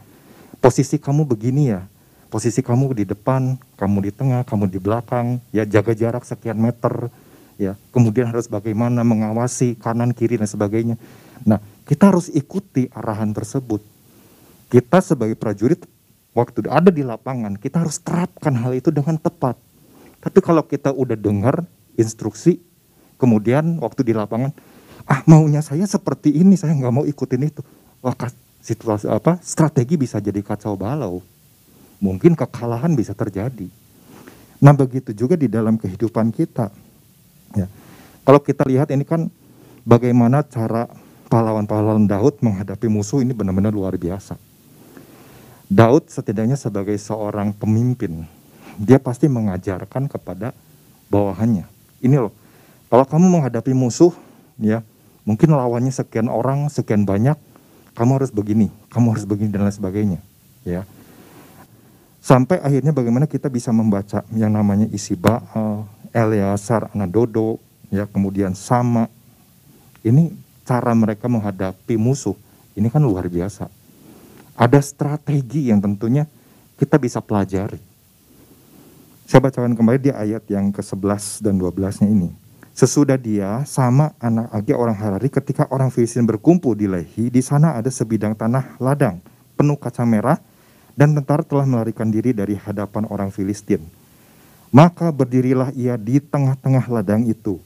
Posisi 0.58 0.98
kamu 0.98 1.22
begini 1.26 1.70
ya. 1.70 1.86
Posisi 2.28 2.60
kamu 2.60 2.92
di 2.92 3.08
depan, 3.08 3.56
kamu 3.80 4.04
di 4.04 4.12
tengah, 4.12 4.44
kamu 4.44 4.68
di 4.68 4.76
belakang, 4.76 5.40
ya 5.48 5.64
jaga 5.64 5.96
jarak 5.96 6.28
sekian 6.28 6.60
meter, 6.60 7.08
ya. 7.56 7.72
Kemudian 7.94 8.28
harus 8.28 8.50
bagaimana 8.50 9.00
mengawasi 9.00 9.78
kanan 9.80 10.12
kiri 10.12 10.36
dan 10.36 10.44
sebagainya. 10.44 11.00
Nah, 11.46 11.62
kita 11.88 12.12
harus 12.12 12.28
ikuti 12.28 12.92
arahan 12.92 13.32
tersebut. 13.32 13.80
Kita 14.68 15.00
sebagai 15.00 15.40
prajurit 15.40 15.80
waktu 16.36 16.68
ada 16.68 16.92
di 16.92 17.00
lapangan, 17.00 17.56
kita 17.56 17.80
harus 17.80 17.96
terapkan 17.96 18.52
hal 18.52 18.76
itu 18.76 18.92
dengan 18.92 19.16
tepat. 19.16 19.56
Tapi 20.20 20.38
kalau 20.44 20.60
kita 20.66 20.92
udah 20.92 21.16
dengar, 21.16 21.64
instruksi, 21.98 22.62
kemudian 23.18 23.82
waktu 23.82 24.06
di 24.06 24.14
lapangan, 24.14 24.54
ah 25.04 25.20
maunya 25.26 25.60
saya 25.60 25.84
seperti 25.84 26.30
ini, 26.30 26.54
saya 26.54 26.72
nggak 26.78 26.94
mau 26.94 27.04
ikutin 27.04 27.50
itu. 27.50 27.60
Wah, 27.98 28.14
situasi 28.62 29.10
apa? 29.10 29.42
Strategi 29.42 29.98
bisa 29.98 30.22
jadi 30.22 30.38
kacau 30.38 30.78
balau. 30.78 31.18
Mungkin 31.98 32.38
kekalahan 32.38 32.94
bisa 32.94 33.10
terjadi. 33.10 33.66
Nah, 34.62 34.70
begitu 34.70 35.10
juga 35.10 35.34
di 35.34 35.50
dalam 35.50 35.74
kehidupan 35.74 36.30
kita. 36.30 36.70
Ya. 37.58 37.66
Kalau 38.22 38.38
kita 38.38 38.62
lihat 38.66 38.94
ini 38.94 39.02
kan 39.02 39.26
bagaimana 39.82 40.46
cara 40.46 40.86
pahlawan-pahlawan 41.26 42.06
Daud 42.06 42.38
menghadapi 42.38 42.86
musuh 42.86 43.22
ini 43.22 43.34
benar-benar 43.34 43.74
luar 43.74 43.98
biasa. 43.98 44.38
Daud 45.68 46.08
setidaknya 46.08 46.56
sebagai 46.56 46.96
seorang 46.96 47.52
pemimpin, 47.52 48.24
dia 48.80 48.96
pasti 48.96 49.28
mengajarkan 49.28 50.08
kepada 50.08 50.56
bawahannya. 51.12 51.77
Ini 51.98 52.16
loh, 52.18 52.32
kalau 52.88 53.04
kamu 53.04 53.26
menghadapi 53.38 53.74
musuh, 53.74 54.14
ya 54.58 54.86
mungkin 55.26 55.52
lawannya 55.52 55.90
sekian 55.90 56.30
orang, 56.30 56.70
sekian 56.70 57.02
banyak, 57.02 57.36
kamu 57.98 58.22
harus 58.22 58.30
begini, 58.30 58.70
kamu 58.88 59.18
harus 59.18 59.26
begini 59.26 59.50
dan 59.50 59.66
lain 59.66 59.74
sebagainya, 59.74 60.20
ya. 60.62 60.86
Sampai 62.22 62.60
akhirnya 62.60 62.92
bagaimana 62.92 63.24
kita 63.24 63.48
bisa 63.48 63.72
membaca 63.72 64.20
yang 64.36 64.52
namanya 64.52 64.84
isi 64.92 65.16
Baal, 65.16 65.88
Eleazar, 66.12 66.92
Anadodo, 66.92 67.56
ya 67.88 68.04
kemudian 68.04 68.52
sama. 68.52 69.08
Ini 70.04 70.32
cara 70.68 70.92
mereka 70.92 71.24
menghadapi 71.24 71.96
musuh. 71.96 72.36
Ini 72.76 72.92
kan 72.92 73.00
luar 73.00 73.26
biasa. 73.32 73.72
Ada 74.54 74.78
strategi 74.84 75.72
yang 75.72 75.80
tentunya 75.80 76.28
kita 76.76 77.00
bisa 77.00 77.24
pelajari. 77.24 77.87
Saya 79.28 79.44
bacakan 79.44 79.76
kembali 79.76 80.08
di 80.08 80.08
ayat 80.08 80.48
yang 80.48 80.72
ke-11 80.72 81.44
dan 81.44 81.60
12-nya 81.60 82.08
ini. 82.08 82.32
Sesudah 82.72 83.20
dia 83.20 83.60
sama 83.68 84.16
anak 84.16 84.48
Agi 84.56 84.72
orang 84.72 84.96
Harari 84.96 85.28
ketika 85.28 85.68
orang 85.68 85.92
Filistin 85.92 86.24
berkumpul 86.24 86.72
di 86.72 86.88
Lehi, 86.88 87.28
di 87.28 87.44
sana 87.44 87.76
ada 87.76 87.92
sebidang 87.92 88.32
tanah 88.32 88.80
ladang 88.80 89.20
penuh 89.52 89.76
kaca 89.76 90.00
merah 90.08 90.40
dan 90.96 91.12
tentara 91.12 91.44
telah 91.44 91.68
melarikan 91.68 92.08
diri 92.08 92.32
dari 92.32 92.56
hadapan 92.56 93.04
orang 93.12 93.28
Filistin. 93.28 93.84
Maka 94.72 95.12
berdirilah 95.12 95.76
ia 95.76 96.00
di 96.00 96.24
tengah-tengah 96.24 96.88
ladang 96.88 97.28
itu. 97.28 97.60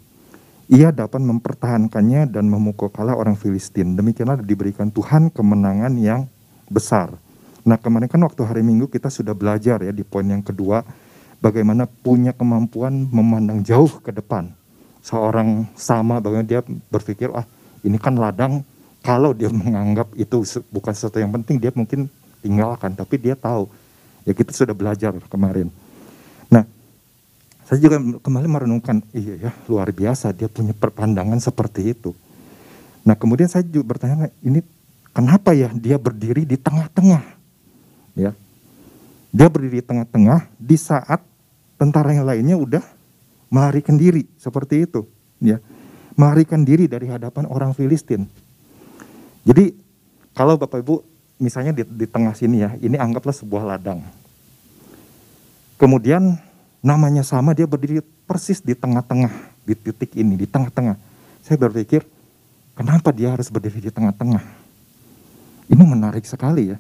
Ia 0.67 0.91
dapat 0.91 1.23
mempertahankannya 1.23 2.27
dan 2.27 2.51
memukul 2.51 2.91
kalah 2.91 3.15
orang 3.15 3.39
Filistin. 3.39 3.95
Demikianlah 3.95 4.43
diberikan 4.43 4.91
Tuhan 4.91 5.31
kemenangan 5.31 5.95
yang 5.95 6.27
besar. 6.67 7.15
Nah 7.63 7.79
kemarin 7.79 8.11
kan 8.11 8.19
waktu 8.27 8.43
hari 8.43 8.67
Minggu 8.67 8.91
kita 8.91 9.07
sudah 9.15 9.31
belajar 9.31 9.79
ya 9.79 9.95
di 9.95 10.03
poin 10.03 10.27
yang 10.27 10.43
kedua 10.43 10.83
bagaimana 11.43 11.91
punya 11.91 12.31
kemampuan 12.31 13.11
memandang 13.11 13.67
jauh 13.67 13.91
ke 13.99 14.15
depan. 14.15 14.55
Seorang 15.03 15.67
sama 15.75 16.23
bagaimana 16.23 16.47
dia 16.47 16.63
berpikir 16.63 17.35
ah 17.35 17.43
ini 17.83 17.99
kan 17.99 18.15
ladang 18.15 18.63
kalau 19.03 19.35
dia 19.35 19.51
menganggap 19.51 20.15
itu 20.15 20.47
bukan 20.71 20.95
sesuatu 20.95 21.19
yang 21.19 21.35
penting 21.35 21.59
dia 21.59 21.75
mungkin 21.75 22.07
tinggalkan 22.39 22.95
tapi 22.95 23.19
dia 23.19 23.35
tahu 23.35 23.67
ya 24.23 24.31
kita 24.31 24.55
sudah 24.55 24.73
belajar 24.73 25.11
kemarin. 25.27 25.67
Nah 26.47 26.63
saya 27.67 27.83
juga 27.83 27.99
kembali 27.99 28.47
merenungkan 28.47 29.03
iya 29.11 29.51
ya 29.51 29.53
luar 29.67 29.91
biasa 29.91 30.31
dia 30.31 30.47
punya 30.47 30.71
perpandangan 30.71 31.43
seperti 31.43 31.99
itu. 31.99 32.15
Nah 33.03 33.19
kemudian 33.19 33.51
saya 33.51 33.67
juga 33.67 33.99
bertanya 33.99 34.31
ini 34.47 34.63
Kenapa 35.13 35.53
ya 35.53 35.69
dia 35.77 36.01
berdiri 36.01 36.49
di 36.49 36.57
tengah-tengah? 36.57 37.21
Ya. 38.17 38.33
Dia 39.29 39.49
berdiri 39.53 39.85
di 39.85 39.87
tengah-tengah 39.87 40.49
di 40.57 40.77
saat 40.81 41.21
tentara 41.83 42.15
yang 42.15 42.23
lainnya 42.23 42.55
udah 42.55 42.85
melarikan 43.51 43.99
diri 43.99 44.31
seperti 44.39 44.87
itu, 44.87 45.03
ya. 45.43 45.59
Melarikan 46.15 46.63
diri 46.63 46.87
dari 46.87 47.11
hadapan 47.11 47.51
orang 47.51 47.75
Filistin. 47.75 48.31
Jadi 49.43 49.75
kalau 50.31 50.55
Bapak 50.55 50.87
Ibu 50.87 51.03
misalnya 51.43 51.75
di, 51.75 51.83
di 51.83 52.07
tengah 52.07 52.39
sini 52.39 52.63
ya, 52.63 52.71
ini 52.79 52.95
anggaplah 52.95 53.35
sebuah 53.35 53.67
ladang. 53.67 53.99
Kemudian 55.75 56.39
namanya 56.79 57.27
sama 57.27 57.51
dia 57.51 57.67
berdiri 57.67 57.99
persis 58.31 58.63
di 58.63 58.79
tengah-tengah, 58.79 59.33
di 59.67 59.75
titik 59.75 60.15
ini, 60.15 60.39
di 60.39 60.47
tengah-tengah. 60.47 60.95
Saya 61.43 61.59
berpikir, 61.59 62.07
kenapa 62.79 63.11
dia 63.11 63.35
harus 63.35 63.51
berdiri 63.51 63.83
di 63.83 63.91
tengah-tengah? 63.91 64.45
Ini 65.67 65.83
menarik 65.83 66.23
sekali 66.23 66.77
ya. 66.77 66.79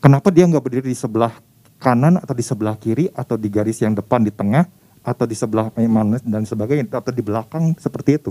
Kenapa 0.00 0.32
dia 0.32 0.48
nggak 0.48 0.64
berdiri 0.64 0.88
di 0.88 0.96
sebelah 0.96 1.36
kanan 1.80 2.20
atau 2.20 2.36
di 2.36 2.44
sebelah 2.44 2.76
kiri 2.76 3.08
atau 3.16 3.40
di 3.40 3.48
garis 3.48 3.80
yang 3.80 3.96
depan 3.96 4.20
di 4.20 4.28
tengah 4.28 4.68
atau 5.00 5.24
di 5.24 5.32
sebelah 5.32 5.72
mana 5.72 6.20
dan 6.20 6.44
sebagainya 6.44 6.92
atau 6.92 7.08
di 7.08 7.24
belakang 7.24 7.72
seperti 7.80 8.20
itu. 8.20 8.30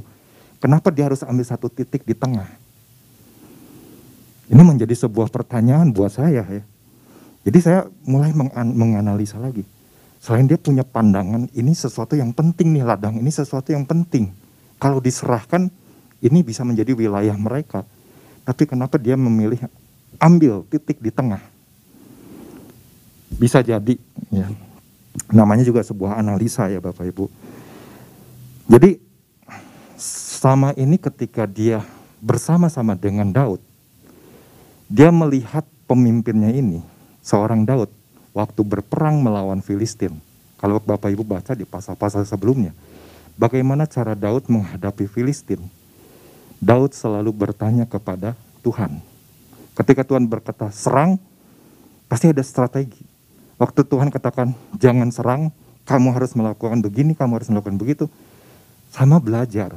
Kenapa 0.61 0.93
dia 0.93 1.09
harus 1.09 1.25
ambil 1.25 1.43
satu 1.43 1.65
titik 1.65 2.05
di 2.05 2.13
tengah? 2.13 2.45
Ini 4.49 4.61
menjadi 4.61 4.93
sebuah 4.93 5.33
pertanyaan 5.33 5.89
buat 5.89 6.13
saya 6.13 6.45
ya. 6.45 6.63
Jadi 7.41 7.59
saya 7.63 7.89
mulai 8.05 8.29
menganalisa 8.53 9.41
lagi. 9.41 9.65
Selain 10.19 10.45
dia 10.45 10.59
punya 10.59 10.83
pandangan, 10.83 11.47
ini 11.55 11.71
sesuatu 11.71 12.13
yang 12.13 12.35
penting 12.35 12.75
nih 12.75 12.83
ladang, 12.83 13.17
ini 13.17 13.31
sesuatu 13.31 13.71
yang 13.71 13.87
penting. 13.87 14.29
Kalau 14.75 14.99
diserahkan, 14.99 15.71
ini 16.19 16.39
bisa 16.43 16.67
menjadi 16.67 16.91
wilayah 16.91 17.33
mereka. 17.39 17.87
Tapi 18.43 18.67
kenapa 18.67 18.99
dia 18.99 19.15
memilih 19.15 19.63
ambil 20.19 20.67
titik 20.67 20.99
di 20.99 21.07
tengah? 21.07 21.39
Bisa 23.39 23.63
jadi, 23.63 23.95
ya. 24.29 24.47
Namanya 25.31 25.63
juga 25.65 25.81
sebuah 25.81 26.19
analisa 26.19 26.67
ya 26.69 26.83
Bapak 26.83 27.07
Ibu. 27.09 27.25
Jadi 28.69 29.01
sama 29.97 30.75
ini 30.77 30.99
ketika 31.01 31.49
dia 31.49 31.81
bersama-sama 32.21 32.93
dengan 32.93 33.31
Daud, 33.31 33.63
dia 34.91 35.09
melihat 35.09 35.65
pemimpinnya 35.89 36.53
ini, 36.53 36.83
seorang 37.25 37.65
Daud, 37.65 37.89
waktu 38.35 38.61
berperang 38.61 39.23
melawan 39.23 39.63
Filistin. 39.63 40.19
Kalau 40.59 40.77
Bapak 40.77 41.09
Ibu 41.09 41.23
baca 41.23 41.55
di 41.55 41.65
pasal-pasal 41.65 42.27
sebelumnya, 42.27 42.75
bagaimana 43.39 43.87
cara 43.87 44.13
Daud 44.13 44.51
menghadapi 44.51 45.07
Filistin 45.07 45.63
Daud 46.59 46.91
selalu 46.91 47.31
bertanya 47.31 47.87
kepada 47.87 48.35
Tuhan. 48.59 48.99
Ketika 49.79 50.03
Tuhan 50.03 50.27
berkata 50.27 50.67
serang, 50.75 51.15
pasti 52.11 52.27
ada 52.27 52.43
strategi. 52.43 53.07
Waktu 53.59 53.83
Tuhan 53.83 54.07
katakan 54.07 54.55
jangan 54.79 55.11
serang, 55.11 55.41
kamu 55.83 56.15
harus 56.15 56.31
melakukan 56.31 56.79
begini, 56.79 57.11
kamu 57.11 57.43
harus 57.43 57.51
melakukan 57.51 57.75
begitu. 57.75 58.07
Sama 58.89 59.19
belajar. 59.19 59.75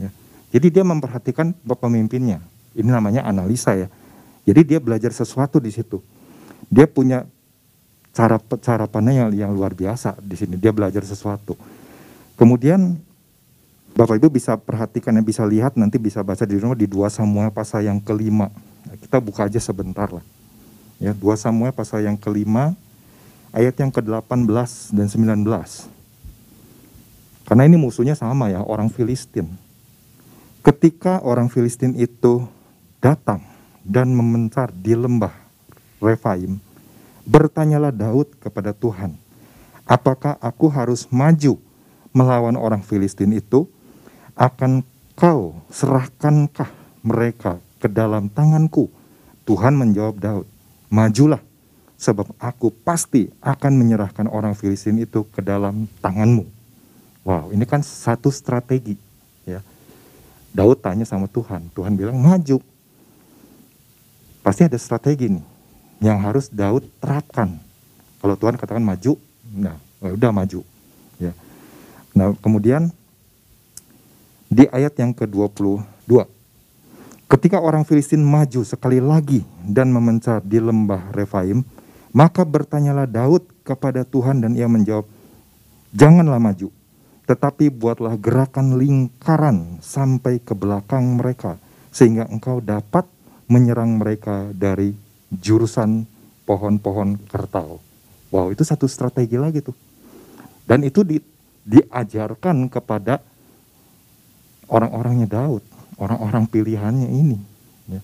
Ya. 0.00 0.08
Jadi 0.56 0.80
dia 0.80 0.84
memperhatikan 0.88 1.52
pemimpinnya. 1.52 2.40
Ini 2.72 2.88
namanya 2.88 3.28
analisa 3.28 3.76
ya. 3.76 3.92
Jadi 4.48 4.74
dia 4.74 4.78
belajar 4.80 5.12
sesuatu 5.12 5.60
di 5.60 5.68
situ. 5.68 6.00
Dia 6.72 6.88
punya 6.88 7.28
cara 8.16 8.40
cara 8.40 8.88
pandang 8.88 9.28
yang, 9.28 9.30
yang 9.36 9.52
luar 9.52 9.76
biasa 9.76 10.16
di 10.24 10.40
sini. 10.40 10.56
Dia 10.56 10.72
belajar 10.72 11.04
sesuatu. 11.04 11.60
Kemudian 12.40 12.96
Bapak 13.92 14.16
Ibu 14.16 14.32
bisa 14.32 14.56
perhatikan 14.56 15.12
dan 15.12 15.26
bisa 15.26 15.44
lihat 15.44 15.76
nanti 15.76 16.00
bisa 16.00 16.24
baca 16.24 16.48
di 16.48 16.56
rumah 16.56 16.78
di 16.78 16.88
2 16.88 17.04
Samuel 17.12 17.52
pasal 17.52 17.84
yang 17.84 18.00
kelima. 18.00 18.48
Kita 19.02 19.20
buka 19.20 19.44
aja 19.44 19.60
sebentar 19.60 20.08
lah. 20.08 20.24
Ya, 20.96 21.12
2 21.12 21.20
Samuel 21.36 21.76
pasal 21.76 22.08
yang 22.08 22.16
kelima 22.16 22.72
ayat 23.50 23.74
yang 23.78 23.90
ke-18 23.90 24.94
dan 24.94 25.06
19. 25.10 25.46
Karena 27.46 27.66
ini 27.66 27.74
musuhnya 27.74 28.14
sama 28.14 28.46
ya, 28.46 28.62
orang 28.62 28.86
Filistin. 28.90 29.50
Ketika 30.62 31.18
orang 31.24 31.50
Filistin 31.50 31.98
itu 31.98 32.46
datang 33.02 33.42
dan 33.82 34.12
memencar 34.14 34.70
di 34.70 34.94
lembah 34.94 35.34
Refaim, 35.98 36.62
bertanyalah 37.26 37.90
Daud 37.90 38.38
kepada 38.38 38.70
Tuhan, 38.70 39.18
apakah 39.82 40.38
aku 40.38 40.70
harus 40.70 41.10
maju 41.10 41.58
melawan 42.14 42.54
orang 42.54 42.86
Filistin 42.86 43.34
itu 43.34 43.66
akan 44.38 44.86
kau 45.18 45.58
serahkankah 45.74 46.70
mereka 47.02 47.58
ke 47.82 47.90
dalam 47.90 48.30
tanganku? 48.30 48.86
Tuhan 49.42 49.74
menjawab 49.74 50.16
Daud, 50.22 50.46
majulah, 50.86 51.42
sebab 52.00 52.32
aku 52.40 52.72
pasti 52.72 53.28
akan 53.44 53.76
menyerahkan 53.76 54.24
orang 54.32 54.56
Filistin 54.56 54.96
itu 54.96 55.28
ke 55.28 55.44
dalam 55.44 55.84
tanganmu. 56.00 56.48
Wow, 57.20 57.52
ini 57.52 57.68
kan 57.68 57.84
satu 57.84 58.32
strategi. 58.32 58.96
ya. 59.44 59.60
Daud 60.56 60.80
tanya 60.80 61.04
sama 61.04 61.28
Tuhan, 61.28 61.68
Tuhan 61.76 61.92
bilang 61.92 62.16
maju. 62.16 62.64
Pasti 64.40 64.64
ada 64.64 64.80
strategi 64.80 65.28
nih 65.28 65.44
yang 66.00 66.16
harus 66.24 66.48
Daud 66.48 66.88
terapkan. 67.04 67.60
Kalau 68.24 68.34
Tuhan 68.40 68.56
katakan 68.56 68.80
maju, 68.80 69.20
nah 69.52 69.76
ya 70.00 70.16
udah 70.16 70.32
maju. 70.32 70.64
Ya. 71.20 71.36
Nah 72.16 72.32
kemudian 72.40 72.88
di 74.48 74.64
ayat 74.72 74.96
yang 74.96 75.12
ke-22. 75.12 76.24
Ketika 77.30 77.62
orang 77.62 77.86
Filistin 77.86 78.24
maju 78.26 78.66
sekali 78.66 78.98
lagi 78.98 79.46
dan 79.62 79.92
memencar 79.94 80.42
di 80.42 80.58
lembah 80.58 81.14
Refaim, 81.14 81.62
maka 82.10 82.42
bertanyalah 82.42 83.06
Daud 83.06 83.46
kepada 83.62 84.02
Tuhan 84.02 84.42
dan 84.42 84.58
ia 84.58 84.66
menjawab, 84.66 85.06
Janganlah 85.90 86.38
maju, 86.38 86.70
tetapi 87.26 87.66
buatlah 87.70 88.14
gerakan 88.14 88.78
lingkaran 88.78 89.82
sampai 89.82 90.38
ke 90.38 90.54
belakang 90.54 91.18
mereka, 91.18 91.58
sehingga 91.90 92.30
engkau 92.30 92.62
dapat 92.62 93.06
menyerang 93.50 93.98
mereka 93.98 94.54
dari 94.54 94.94
jurusan 95.34 96.06
pohon-pohon 96.46 97.18
kertal. 97.26 97.82
Wow, 98.30 98.54
itu 98.54 98.62
satu 98.62 98.86
strategi 98.86 99.34
lagi 99.34 99.62
tuh. 99.62 99.74
Dan 100.62 100.86
itu 100.86 101.02
di, 101.02 101.18
diajarkan 101.66 102.70
kepada 102.70 103.18
orang-orangnya 104.70 105.26
Daud, 105.26 105.66
orang-orang 105.98 106.46
pilihannya 106.46 107.10
ini. 107.10 107.38
Ya. 107.90 108.02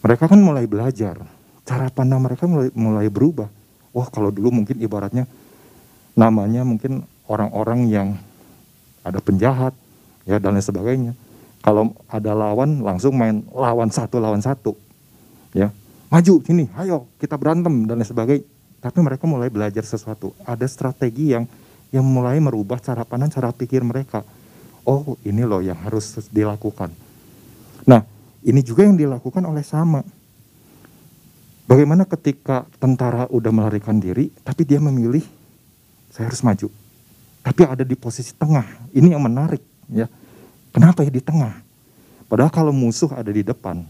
Mereka 0.00 0.24
kan 0.24 0.40
mulai 0.40 0.64
belajar, 0.64 1.20
cara 1.70 1.86
pandang 1.94 2.18
mereka 2.18 2.50
mulai, 2.50 2.74
mulai 2.74 3.06
berubah. 3.06 3.46
Wah 3.94 4.10
kalau 4.10 4.34
dulu 4.34 4.50
mungkin 4.50 4.82
ibaratnya 4.82 5.30
namanya 6.18 6.66
mungkin 6.66 7.06
orang-orang 7.30 7.86
yang 7.86 8.08
ada 9.06 9.22
penjahat 9.22 9.70
ya 10.26 10.42
dan 10.42 10.58
lain 10.58 10.66
sebagainya. 10.66 11.12
Kalau 11.62 11.94
ada 12.10 12.34
lawan 12.34 12.82
langsung 12.82 13.14
main 13.14 13.46
lawan 13.54 13.86
satu 13.94 14.18
lawan 14.18 14.42
satu, 14.42 14.74
ya 15.54 15.70
maju 16.10 16.34
sini, 16.42 16.66
ayo 16.74 17.06
kita 17.22 17.38
berantem 17.38 17.86
dan 17.86 18.02
lain 18.02 18.08
sebagainya. 18.08 18.46
Tapi 18.80 18.98
mereka 19.04 19.28
mulai 19.28 19.52
belajar 19.52 19.84
sesuatu. 19.84 20.34
Ada 20.42 20.66
strategi 20.66 21.36
yang 21.36 21.46
yang 21.94 22.02
mulai 22.02 22.40
merubah 22.42 22.82
cara 22.82 23.06
pandang, 23.06 23.30
cara 23.30 23.54
pikir 23.54 23.84
mereka. 23.86 24.24
Oh, 24.88 25.20
ini 25.22 25.44
loh 25.44 25.60
yang 25.60 25.76
harus 25.84 26.16
dilakukan. 26.32 26.88
Nah, 27.84 28.00
ini 28.40 28.64
juga 28.64 28.88
yang 28.88 28.96
dilakukan 28.96 29.44
oleh 29.44 29.60
sama. 29.60 30.00
Bagaimana 31.70 32.02
ketika 32.02 32.66
tentara 32.82 33.30
udah 33.30 33.54
melarikan 33.54 34.02
diri, 34.02 34.34
tapi 34.42 34.66
dia 34.66 34.82
memilih 34.82 35.22
saya 36.10 36.26
harus 36.26 36.42
maju. 36.42 36.66
Tapi 37.46 37.62
ada 37.62 37.86
di 37.86 37.94
posisi 37.94 38.34
tengah. 38.34 38.90
Ini 38.90 39.14
yang 39.14 39.22
menarik, 39.22 39.62
ya. 39.86 40.10
Kenapa 40.74 41.06
ya 41.06 41.14
di 41.14 41.22
tengah? 41.22 41.62
Padahal 42.26 42.50
kalau 42.50 42.74
musuh 42.74 43.14
ada 43.14 43.30
di 43.30 43.46
depan, 43.46 43.86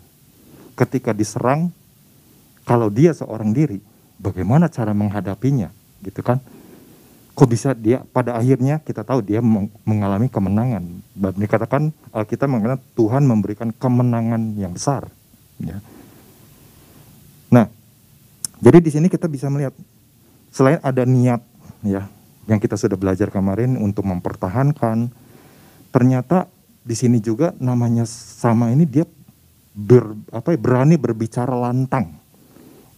ketika 0.76 1.16
diserang, 1.16 1.72
kalau 2.68 2.92
dia 2.92 3.16
seorang 3.16 3.56
diri, 3.56 3.80
bagaimana 4.20 4.68
cara 4.68 4.92
menghadapinya, 4.92 5.72
gitu 6.04 6.20
kan? 6.20 6.36
kok 7.40 7.48
bisa 7.48 7.72
dia 7.72 8.04
pada 8.12 8.36
akhirnya 8.36 8.84
kita 8.84 9.00
tahu 9.00 9.24
dia 9.24 9.40
mengalami 9.88 10.28
kemenangan. 10.28 10.84
Dan 11.16 11.32
dikatakan 11.40 11.88
kita 12.28 12.44
mengatakan 12.44 12.84
Tuhan 12.92 13.24
memberikan 13.24 13.72
kemenangan 13.72 14.60
yang 14.60 14.76
besar. 14.76 15.08
Ya. 15.56 15.80
Nah, 17.50 17.66
jadi 18.62 18.78
di 18.78 18.90
sini 18.90 19.06
kita 19.10 19.26
bisa 19.26 19.50
melihat 19.50 19.74
selain 20.54 20.78
ada 20.82 21.02
niat 21.02 21.42
ya 21.82 22.06
yang 22.50 22.58
kita 22.58 22.74
sudah 22.74 22.98
belajar 22.98 23.30
kemarin 23.30 23.78
untuk 23.78 24.06
mempertahankan, 24.06 25.10
ternyata 25.94 26.50
di 26.82 26.96
sini 26.98 27.22
juga 27.22 27.54
namanya 27.62 28.02
sama 28.08 28.74
ini 28.74 28.88
dia 28.88 29.06
ber, 29.70 30.18
apa 30.34 30.54
ya, 30.54 30.58
berani 30.58 30.98
berbicara 30.98 31.54
lantang. 31.54 32.18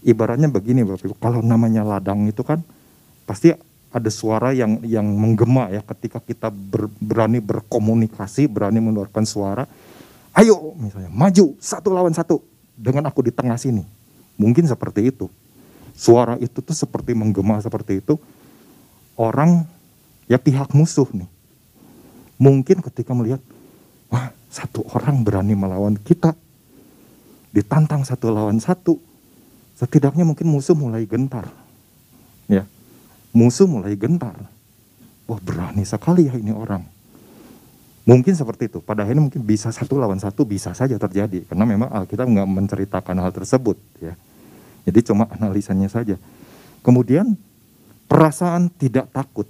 Ibaratnya 0.03 0.51
begini 0.51 0.83
Bapak 0.83 1.07
Ibu, 1.07 1.17
kalau 1.21 1.41
namanya 1.45 1.87
ladang 1.87 2.27
itu 2.27 2.43
kan 2.43 2.65
pasti 3.23 3.55
ada 3.93 4.11
suara 4.11 4.57
yang 4.57 4.81
yang 4.83 5.05
menggema 5.05 5.69
ya 5.69 5.85
ketika 5.85 6.19
kita 6.19 6.49
ber, 6.49 6.89
berani 6.99 7.39
berkomunikasi, 7.39 8.49
berani 8.49 8.81
mengeluarkan 8.81 9.29
suara. 9.29 9.69
Ayo 10.33 10.73
misalnya 10.81 11.13
maju 11.13 11.55
satu 11.61 11.93
lawan 11.93 12.17
satu 12.17 12.41
dengan 12.73 13.05
aku 13.07 13.21
di 13.21 13.31
tengah 13.31 13.61
sini. 13.61 13.85
Mungkin 14.43 14.67
seperti 14.67 15.15
itu. 15.15 15.31
Suara 15.95 16.35
itu 16.43 16.59
tuh 16.59 16.75
seperti 16.75 17.15
menggema 17.15 17.63
seperti 17.63 18.03
itu. 18.03 18.19
Orang 19.15 19.71
ya 20.27 20.43
pihak 20.43 20.75
musuh 20.75 21.07
nih. 21.15 21.31
Mungkin 22.43 22.83
ketika 22.83 23.15
melihat 23.15 23.39
wah 24.11 24.35
satu 24.51 24.83
orang 24.91 25.23
berani 25.23 25.55
melawan 25.55 25.95
kita 25.95 26.35
ditantang 27.55 28.03
satu 28.03 28.35
lawan 28.35 28.59
satu 28.59 28.99
setidaknya 29.79 30.27
mungkin 30.27 30.49
musuh 30.49 30.73
mulai 30.73 31.05
gentar 31.05 31.47
ya 32.49 32.65
musuh 33.33 33.65
mulai 33.67 33.97
gentar. 33.97 34.37
Wah 35.27 35.41
berani 35.41 35.83
sekali 35.83 36.29
ya 36.29 36.37
ini 36.37 36.53
orang. 36.53 36.85
Mungkin 38.05 38.35
seperti 38.37 38.69
itu. 38.69 38.79
Pada 38.85 39.07
akhirnya 39.07 39.25
mungkin 39.25 39.43
bisa 39.43 39.73
satu 39.73 39.97
lawan 39.97 40.21
satu 40.21 40.45
bisa 40.45 40.77
saja 40.77 40.99
terjadi. 41.01 41.49
Karena 41.49 41.65
memang 41.65 41.89
Alkitab 41.89 42.29
nggak 42.29 42.49
menceritakan 42.49 43.17
hal 43.19 43.33
tersebut. 43.33 43.79
ya. 44.03 44.15
Jadi 44.83 44.99
cuma 45.07 45.31
analisanya 45.31 45.87
saja. 45.87 46.19
Kemudian 46.83 47.39
perasaan 48.11 48.69
tidak 48.75 49.11
takut 49.15 49.47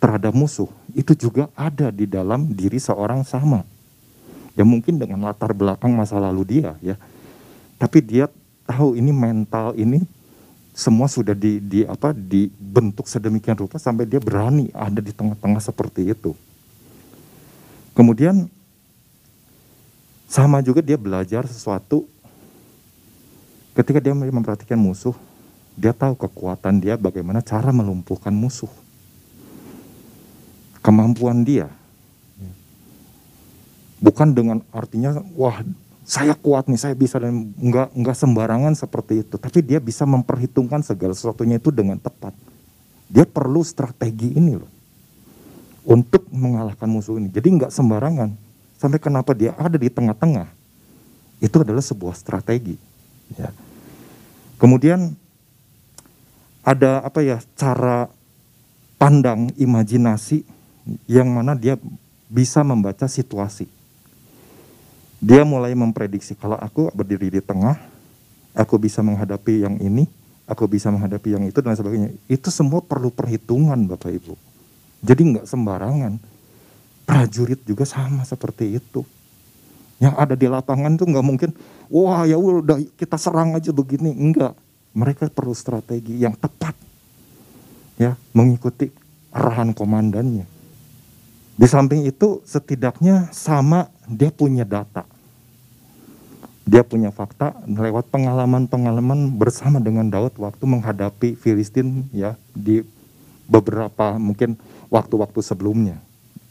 terhadap 0.00 0.34
musuh 0.34 0.68
itu 0.96 1.14
juga 1.14 1.46
ada 1.54 1.92
di 1.92 2.08
dalam 2.08 2.50
diri 2.50 2.80
seorang 2.80 3.22
sama. 3.22 3.62
Ya 4.52 4.64
mungkin 4.64 5.00
dengan 5.00 5.24
latar 5.24 5.52
belakang 5.56 5.92
masa 5.92 6.20
lalu 6.20 6.60
dia 6.60 6.76
ya. 6.84 6.96
Tapi 7.80 7.98
dia 8.04 8.28
tahu 8.68 8.96
ini 8.96 9.12
mental 9.12 9.76
ini 9.76 10.04
semua 10.72 11.04
sudah 11.04 11.36
di, 11.36 11.60
di 11.60 11.84
apa 11.84 12.16
dibentuk 12.16 13.04
sedemikian 13.04 13.60
rupa 13.60 13.76
sampai 13.76 14.08
dia 14.08 14.20
berani 14.20 14.72
ada 14.72 15.04
di 15.04 15.12
tengah-tengah 15.12 15.60
seperti 15.60 16.08
itu. 16.08 16.32
Kemudian 17.92 18.48
sama 20.32 20.64
juga 20.64 20.80
dia 20.80 20.96
belajar 20.96 21.44
sesuatu 21.44 22.08
ketika 23.72 23.98
dia 24.00 24.12
memperhatikan 24.12 24.76
musuh, 24.76 25.16
dia 25.76 25.96
tahu 25.96 26.16
kekuatan 26.16 26.80
dia 26.80 26.94
bagaimana 27.00 27.40
cara 27.40 27.72
melumpuhkan 27.72 28.32
musuh. 28.32 28.70
Kemampuan 30.82 31.46
dia 31.46 31.70
bukan 34.02 34.34
dengan 34.34 34.58
artinya 34.74 35.22
wah 35.38 35.62
saya 36.02 36.34
kuat 36.34 36.66
nih, 36.66 36.76
saya 36.82 36.98
bisa 36.98 37.22
dan 37.22 37.54
nggak 37.54 37.94
nggak 37.94 38.16
sembarangan 38.18 38.74
seperti 38.74 39.22
itu. 39.22 39.38
Tapi 39.38 39.62
dia 39.62 39.78
bisa 39.78 40.02
memperhitungkan 40.02 40.82
segala 40.82 41.14
sesuatunya 41.14 41.62
itu 41.62 41.70
dengan 41.70 41.94
tepat. 41.94 42.34
Dia 43.06 43.22
perlu 43.22 43.62
strategi 43.62 44.34
ini 44.34 44.58
loh 44.58 44.68
untuk 45.86 46.26
mengalahkan 46.34 46.90
musuh 46.90 47.22
ini. 47.22 47.30
Jadi 47.30 47.48
nggak 47.54 47.70
sembarangan. 47.70 48.34
Sampai 48.82 48.98
kenapa 48.98 49.30
dia 49.30 49.54
ada 49.54 49.78
di 49.78 49.86
tengah-tengah? 49.86 50.50
Itu 51.38 51.62
adalah 51.62 51.80
sebuah 51.86 52.18
strategi. 52.18 52.74
Ya. 53.38 53.50
Kemudian 54.56 55.18
ada 56.62 57.02
apa 57.02 57.22
ya 57.22 57.42
cara 57.58 58.06
pandang 58.98 59.50
imajinasi 59.58 60.46
yang 61.10 61.30
mana 61.30 61.58
dia 61.58 61.74
bisa 62.30 62.62
membaca 62.62 63.10
situasi 63.10 63.66
dia 65.22 65.46
mulai 65.46 65.70
memprediksi 65.78 66.34
kalau 66.34 66.58
aku 66.58 66.90
berdiri 66.90 67.30
di 67.30 67.38
tengah, 67.38 67.78
aku 68.58 68.74
bisa 68.74 69.06
menghadapi 69.06 69.62
yang 69.62 69.78
ini, 69.78 70.10
aku 70.50 70.66
bisa 70.66 70.90
menghadapi 70.90 71.38
yang 71.38 71.46
itu 71.46 71.62
dan 71.62 71.78
sebagainya. 71.78 72.10
Itu 72.26 72.50
semua 72.50 72.82
perlu 72.82 73.14
perhitungan 73.14 73.78
Bapak 73.86 74.10
Ibu. 74.10 74.34
Jadi 75.06 75.22
nggak 75.22 75.46
sembarangan. 75.46 76.18
Prajurit 77.06 77.62
juga 77.62 77.86
sama 77.86 78.26
seperti 78.26 78.82
itu. 78.82 79.06
Yang 80.02 80.14
ada 80.18 80.34
di 80.34 80.46
lapangan 80.50 80.98
tuh 80.98 81.06
nggak 81.06 81.22
mungkin, 81.22 81.50
wah 81.86 82.26
ya 82.26 82.34
udah 82.34 82.82
kita 82.98 83.14
serang 83.14 83.54
aja 83.54 83.70
begini. 83.70 84.10
Enggak. 84.10 84.58
Mereka 84.98 85.30
perlu 85.30 85.54
strategi 85.54 86.18
yang 86.18 86.34
tepat. 86.34 86.74
Ya, 87.96 88.18
mengikuti 88.34 88.90
arahan 89.30 89.70
komandannya. 89.70 90.44
Di 91.54 91.66
samping 91.70 92.02
itu 92.02 92.42
setidaknya 92.42 93.30
sama 93.30 93.86
dia 94.10 94.34
punya 94.34 94.66
data. 94.66 95.06
Dia 96.66 96.82
punya 96.82 97.14
fakta 97.14 97.54
lewat 97.66 98.10
pengalaman-pengalaman 98.10 99.30
bersama 99.38 99.78
dengan 99.78 100.10
Daud 100.10 100.34
waktu 100.38 100.64
menghadapi 100.66 101.38
Filistin 101.38 102.10
ya 102.10 102.34
di 102.54 102.82
beberapa 103.46 104.18
mungkin 104.18 104.58
waktu-waktu 104.90 105.38
sebelumnya. 105.42 105.98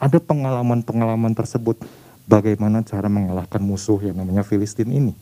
Ada 0.01 0.17
pengalaman-pengalaman 0.23 1.35
tersebut 1.35 1.79
bagaimana 2.29 2.83
cara 2.85 3.07
mengalahkan 3.07 3.61
musuh 3.61 4.01
yang 4.01 4.17
namanya 4.17 4.41
Filistin 4.45 4.89
ini. 4.91 5.13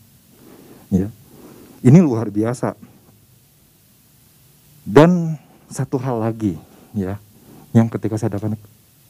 Ya. 0.90 1.08
Ini 1.80 2.00
luar 2.02 2.28
biasa. 2.28 2.76
Dan 4.84 5.38
satu 5.70 6.02
hal 6.02 6.18
lagi 6.18 6.58
ya 6.98 7.22
yang 7.78 7.86
ketika 7.86 8.18
saya 8.18 8.42
dapat 8.42 8.58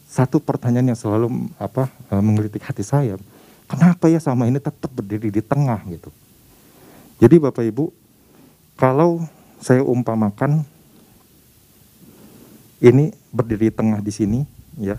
satu 0.10 0.43
pertanyaan 0.43 0.91
yang 0.91 0.99
selalu 0.99 1.47
apa 1.56 1.88
eh, 2.12 2.19
mengkritik 2.19 2.67
hati 2.67 2.84
saya 2.84 3.15
Kenapa 3.69 4.10
ya 4.10 4.17
sama 4.17 4.49
ini 4.49 4.58
tetap 4.58 4.89
berdiri 4.89 5.30
di 5.30 5.45
tengah 5.45 5.78
gitu. 5.86 6.10
Jadi 7.21 7.38
Bapak 7.38 7.62
Ibu, 7.69 7.93
kalau 8.73 9.21
saya 9.62 9.86
umpamakan 9.86 10.65
ini 12.82 13.13
berdiri 13.30 13.69
di 13.69 13.73
tengah 13.78 14.02
di 14.02 14.10
sini 14.10 14.39
ya. 14.82 14.97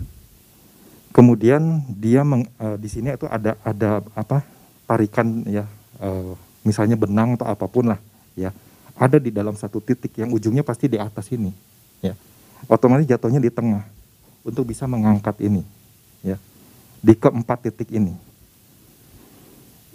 Kemudian 1.11 1.83
dia 1.99 2.23
meng, 2.23 2.47
uh, 2.63 2.79
di 2.79 2.87
sini 2.87 3.11
itu 3.15 3.27
ada 3.27 3.59
ada 3.67 4.03
apa? 4.15 4.47
tarikan 4.91 5.47
ya 5.47 5.71
uh, 6.03 6.35
misalnya 6.67 6.99
benang 6.99 7.39
atau 7.39 7.47
apa 7.47 7.71
pun 7.71 7.95
lah 7.95 8.01
ya. 8.35 8.51
Ada 8.99 9.23
di 9.23 9.31
dalam 9.31 9.55
satu 9.55 9.79
titik 9.79 10.19
yang 10.19 10.35
ujungnya 10.35 10.67
pasti 10.67 10.91
di 10.91 10.99
atas 10.99 11.31
ini 11.31 11.55
ya. 12.03 12.19
Otomatis 12.67 13.07
jatuhnya 13.07 13.39
di 13.39 13.55
tengah 13.55 13.87
untuk 14.43 14.67
bisa 14.67 14.91
mengangkat 14.91 15.39
ini 15.47 15.63
ya. 16.27 16.37
Di 16.99 17.15
keempat 17.15 17.71
titik 17.71 17.95
ini 17.95 18.13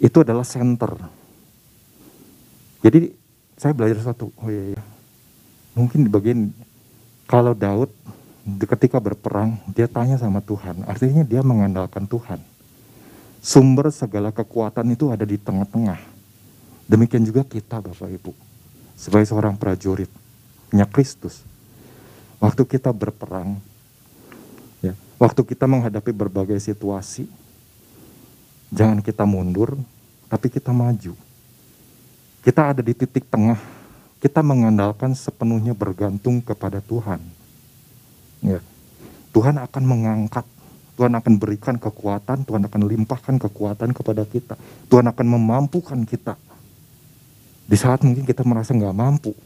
itu 0.00 0.16
adalah 0.20 0.44
center. 0.44 0.96
Jadi 2.84 3.12
saya 3.56 3.72
belajar 3.72 4.12
satu, 4.12 4.28
oh 4.36 4.48
iya, 4.52 4.76
iya. 4.76 4.82
mungkin 5.72 6.04
di 6.04 6.10
bagian 6.12 6.52
kalau 7.24 7.56
Daud 7.56 7.88
ketika 8.46 9.02
berperang 9.02 9.58
dia 9.74 9.90
tanya 9.90 10.14
sama 10.14 10.38
Tuhan, 10.38 10.86
artinya 10.86 11.26
dia 11.26 11.42
mengandalkan 11.42 12.06
Tuhan. 12.06 12.38
Sumber 13.42 13.90
segala 13.90 14.30
kekuatan 14.30 14.86
itu 14.94 15.10
ada 15.10 15.26
di 15.26 15.34
tengah-tengah. 15.34 15.98
Demikian 16.86 17.26
juga 17.26 17.42
kita 17.42 17.82
Bapak 17.82 18.06
Ibu. 18.06 18.32
Sebagai 18.94 19.26
seorang 19.26 19.58
prajurit, 19.58 20.10
punya 20.70 20.86
Kristus. 20.86 21.42
Waktu 22.38 22.62
kita 22.62 22.94
berperang, 22.94 23.58
ya, 24.78 24.94
waktu 25.18 25.42
kita 25.42 25.66
menghadapi 25.66 26.14
berbagai 26.14 26.62
situasi, 26.62 27.26
jangan 28.70 29.02
kita 29.02 29.26
mundur, 29.26 29.74
tapi 30.30 30.46
kita 30.46 30.70
maju. 30.70 31.18
Kita 32.46 32.70
ada 32.70 32.82
di 32.82 32.94
titik 32.94 33.26
tengah, 33.26 33.58
kita 34.22 34.38
mengandalkan 34.38 35.18
sepenuhnya 35.18 35.74
bergantung 35.74 36.38
kepada 36.38 36.78
Tuhan. 36.78 37.35
Ya. 38.44 38.60
Tuhan 39.32 39.60
akan 39.60 39.82
mengangkat 39.84 40.44
Tuhan 40.96 41.12
akan 41.12 41.36
berikan 41.36 41.76
kekuatan, 41.76 42.48
Tuhan 42.48 42.64
akan 42.64 42.80
limpahkan 42.88 43.36
kekuatan 43.36 43.92
kepada 43.92 44.24
kita. 44.24 44.56
Tuhan 44.88 45.04
akan 45.12 45.26
memampukan 45.28 46.00
kita. 46.08 46.40
Di 47.68 47.76
saat 47.76 48.00
mungkin 48.00 48.24
kita 48.24 48.40
merasa 48.48 48.72
nggak 48.72 48.96
mampu, 48.96 49.36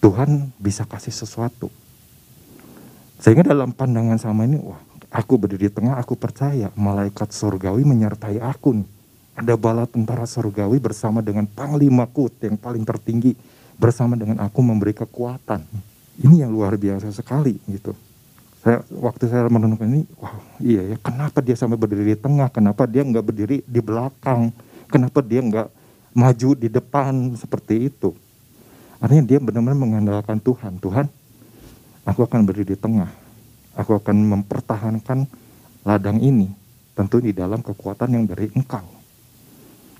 Tuhan 0.00 0.56
bisa 0.56 0.88
kasih 0.88 1.12
sesuatu. 1.12 1.68
Sehingga 3.20 3.44
dalam 3.44 3.76
pandangan 3.76 4.16
sama 4.16 4.48
ini, 4.48 4.56
wah 4.56 4.80
aku 5.12 5.36
berdiri 5.36 5.68
di 5.68 5.76
tengah, 5.76 6.00
aku 6.00 6.16
percaya 6.16 6.72
malaikat 6.72 7.36
surgawi 7.36 7.84
menyertai 7.84 8.40
aku 8.40 8.80
nih. 8.80 8.88
Ada 9.36 9.54
bala 9.60 9.84
tentara 9.84 10.24
surgawi 10.24 10.80
bersama 10.80 11.20
dengan 11.20 11.44
panglima 11.44 12.08
kut 12.08 12.40
yang 12.40 12.56
paling 12.56 12.88
tertinggi 12.88 13.36
bersama 13.76 14.16
dengan 14.16 14.40
aku 14.40 14.64
memberi 14.64 14.96
kekuatan. 14.96 15.89
Ini 16.20 16.44
yang 16.44 16.52
luar 16.52 16.76
biasa 16.76 17.08
sekali 17.16 17.56
gitu. 17.64 17.96
Saya 18.60 18.84
waktu 18.92 19.24
saya 19.24 19.48
menentukan 19.48 19.88
ini 19.88 20.04
wow 20.20 20.36
iya 20.60 20.92
ya 20.92 20.96
kenapa 21.00 21.40
dia 21.40 21.56
sampai 21.56 21.80
berdiri 21.80 22.12
di 22.12 22.18
tengah? 22.20 22.52
Kenapa 22.52 22.84
dia 22.84 23.00
nggak 23.00 23.24
berdiri 23.24 23.64
di 23.64 23.80
belakang? 23.80 24.52
Kenapa 24.92 25.24
dia 25.24 25.40
nggak 25.40 25.68
maju 26.12 26.50
di 26.60 26.68
depan? 26.68 27.32
Seperti 27.40 27.88
itu. 27.88 28.12
Artinya 29.00 29.24
dia 29.24 29.38
benar-benar 29.40 29.80
mengandalkan 29.80 30.36
Tuhan. 30.44 30.76
Tuhan 30.76 31.08
aku 32.04 32.20
akan 32.20 32.40
berdiri 32.44 32.76
di 32.76 32.78
tengah. 32.78 33.08
Aku 33.80 33.96
akan 33.96 34.20
mempertahankan 34.20 35.24
ladang 35.88 36.20
ini 36.20 36.52
tentu 36.92 37.16
di 37.24 37.32
dalam 37.32 37.64
kekuatan 37.64 38.12
yang 38.12 38.28
dari 38.28 38.52
engkau. 38.52 38.84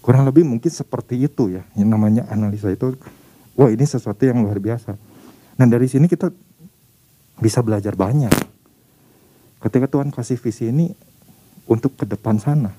Kurang 0.05 0.29
lebih 0.29 0.45
mungkin 0.45 0.69
seperti 0.69 1.17
itu 1.17 1.49
ya 1.49 1.65
yang 1.81 1.97
namanya 1.97 2.29
analisa 2.29 2.69
itu. 2.69 2.93
Wah 3.57 3.73
ini 3.73 3.89
sesuatu 3.89 4.21
yang 4.21 4.45
luar 4.45 4.61
biasa 4.61 5.10
nah 5.61 5.69
dari 5.69 5.85
sini 5.85 6.09
kita 6.09 6.33
bisa 7.41 7.61
belajar 7.61 7.93
banyak. 7.93 8.33
Ketika 9.61 9.89
Tuhan 9.93 10.09
kasih 10.09 10.41
visi 10.41 10.73
ini 10.73 10.89
untuk 11.69 11.93
ke 12.01 12.09
depan 12.09 12.41
sana, 12.41 12.73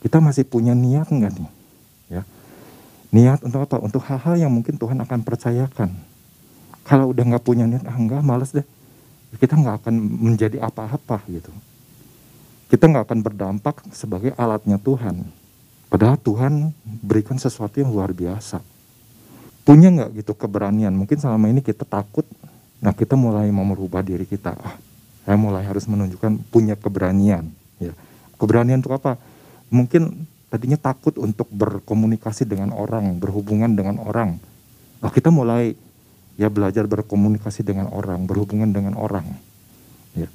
kita 0.00 0.16
masih 0.16 0.48
punya 0.48 0.72
niat 0.72 1.12
enggak 1.12 1.36
nih? 1.36 1.50
Ya. 2.08 2.22
Niat 3.12 3.44
untuk 3.44 3.60
apa? 3.68 3.76
Untuk 3.84 4.00
hal-hal 4.08 4.48
yang 4.48 4.52
mungkin 4.52 4.80
Tuhan 4.80 4.96
akan 4.96 5.20
percayakan. 5.20 5.92
Kalau 6.88 7.12
udah 7.12 7.20
nggak 7.20 7.44
punya 7.44 7.68
niat, 7.68 7.84
ah 7.84 7.96
enggak, 7.96 8.24
males 8.24 8.52
deh. 8.56 8.64
Kita 9.36 9.60
nggak 9.60 9.84
akan 9.84 9.94
menjadi 10.00 10.56
apa-apa 10.64 11.20
gitu. 11.28 11.52
Kita 12.72 12.88
nggak 12.88 13.04
akan 13.12 13.20
berdampak 13.20 13.76
sebagai 13.92 14.32
alatnya 14.40 14.80
Tuhan. 14.80 15.20
Padahal 15.90 16.16
Tuhan 16.16 16.70
berikan 17.02 17.36
sesuatu 17.36 17.82
yang 17.82 17.90
luar 17.92 18.14
biasa. 18.14 18.62
Punya 19.64 19.92
nggak 19.92 20.24
gitu 20.24 20.32
keberanian? 20.34 20.92
Mungkin 20.96 21.20
selama 21.20 21.46
ini 21.52 21.60
kita 21.60 21.84
takut 21.84 22.24
Nah 22.80 22.92
kita 22.96 23.14
mulai 23.14 23.52
mau 23.52 23.64
merubah 23.64 24.00
diri 24.00 24.24
kita. 24.24 24.56
Ah, 24.56 24.76
saya 25.28 25.36
mulai 25.36 25.68
harus 25.68 25.84
menunjukkan 25.84 26.48
punya 26.48 26.74
keberanian. 26.80 27.52
Ya. 27.76 27.92
Keberanian 28.40 28.80
untuk 28.80 28.96
apa? 28.96 29.20
Mungkin 29.68 30.24
tadinya 30.48 30.80
takut 30.80 31.14
untuk 31.20 31.46
berkomunikasi 31.52 32.48
dengan 32.48 32.72
orang, 32.72 33.20
berhubungan 33.20 33.76
dengan 33.76 34.00
orang. 34.00 34.40
Nah, 35.00 35.12
kita 35.12 35.28
mulai 35.28 35.76
ya 36.40 36.48
belajar 36.48 36.88
berkomunikasi 36.88 37.60
dengan 37.60 37.92
orang, 37.92 38.24
berhubungan 38.24 38.72
dengan 38.72 38.96
orang. 38.96 39.28
Ya. 40.16 40.32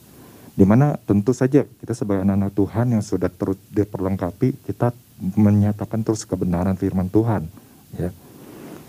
Di 0.54 0.64
mana 0.70 1.02
tentu 1.02 1.34
saja 1.34 1.66
kita 1.66 1.98
sebagai 1.98 2.30
anak-anak 2.30 2.54
Tuhan 2.54 2.86
yang 2.94 3.02
sudah 3.02 3.28
terus 3.34 3.58
diperlengkapi, 3.74 4.70
kita 4.70 4.94
menyatakan 5.34 6.06
terus 6.06 6.30
kebenaran 6.30 6.78
firman 6.78 7.10
Tuhan. 7.10 7.50
Ya. 7.98 8.14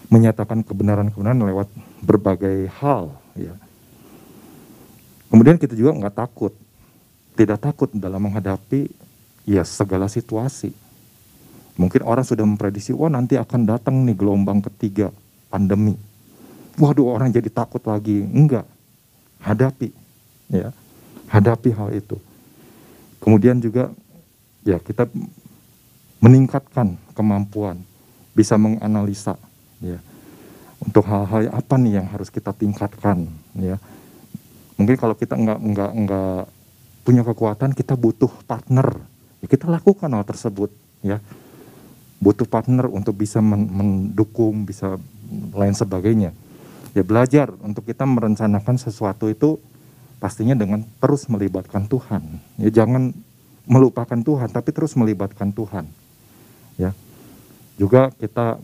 Menyatakan 0.07 0.63
kebenaran-kebenaran 0.63 1.43
lewat 1.43 1.69
berbagai 2.03 2.71
hal 2.79 3.11
ya. 3.35 3.55
Kemudian 5.27 5.59
kita 5.59 5.75
juga 5.75 5.99
nggak 5.99 6.17
takut, 6.17 6.55
tidak 7.35 7.59
takut 7.59 7.91
dalam 7.91 8.23
menghadapi 8.23 8.87
ya 9.43 9.67
segala 9.67 10.07
situasi. 10.07 10.71
Mungkin 11.77 12.07
orang 12.07 12.25
sudah 12.25 12.47
memprediksi, 12.47 12.95
wah 12.97 13.13
nanti 13.13 13.37
akan 13.37 13.69
datang 13.69 14.01
nih 14.07 14.17
gelombang 14.17 14.65
ketiga 14.65 15.13
pandemi. 15.53 15.99
Waduh 16.81 17.13
orang 17.13 17.29
jadi 17.33 17.53
takut 17.53 17.85
lagi. 17.85 18.25
Enggak, 18.25 18.65
hadapi, 19.45 19.93
ya, 20.49 20.73
hadapi 21.29 21.71
hal 21.77 21.93
itu. 21.93 22.17
Kemudian 23.21 23.61
juga 23.61 23.93
ya 24.65 24.81
kita 24.81 25.09
meningkatkan 26.21 26.97
kemampuan, 27.13 27.81
bisa 28.33 28.57
menganalisa, 28.57 29.37
ya. 29.81 29.99
Untuk 30.77 31.09
hal-hal 31.09 31.49
apa 31.51 31.75
nih 31.81 32.03
yang 32.03 32.07
harus 32.13 32.29
kita 32.29 32.53
tingkatkan 32.53 33.27
ya? 33.57 33.81
Mungkin 34.77 34.97
kalau 35.01 35.17
kita 35.17 35.41
nggak 35.41 35.59
nggak 35.73 35.91
nggak 36.05 36.41
punya 37.07 37.23
kekuatan 37.25 37.73
kita 37.73 37.97
butuh 37.97 38.29
partner. 38.45 39.01
Ya 39.41 39.47
kita 39.49 39.73
lakukan 39.73 40.13
hal 40.13 40.25
tersebut 40.29 40.69
ya. 41.01 41.23
Butuh 42.21 42.45
partner 42.49 42.89
untuk 42.89 43.17
bisa 43.17 43.41
mendukung 43.41 44.69
bisa 44.69 45.01
lain 45.57 45.73
sebagainya. 45.73 46.33
Ya 46.93 47.03
belajar 47.05 47.53
untuk 47.65 47.85
kita 47.89 48.05
merencanakan 48.05 48.77
sesuatu 48.81 49.29
itu 49.29 49.61
pastinya 50.17 50.57
dengan 50.57 50.85
terus 51.01 51.29
melibatkan 51.29 51.89
Tuhan. 51.89 52.41
Ya 52.61 52.69
jangan 52.73 53.13
melupakan 53.67 54.17
Tuhan 54.17 54.49
tapi 54.53 54.71
terus 54.73 54.93
melibatkan 54.97 55.51
Tuhan 55.53 55.89
ya. 56.81 56.93
Juga 57.77 58.13
kita 58.17 58.61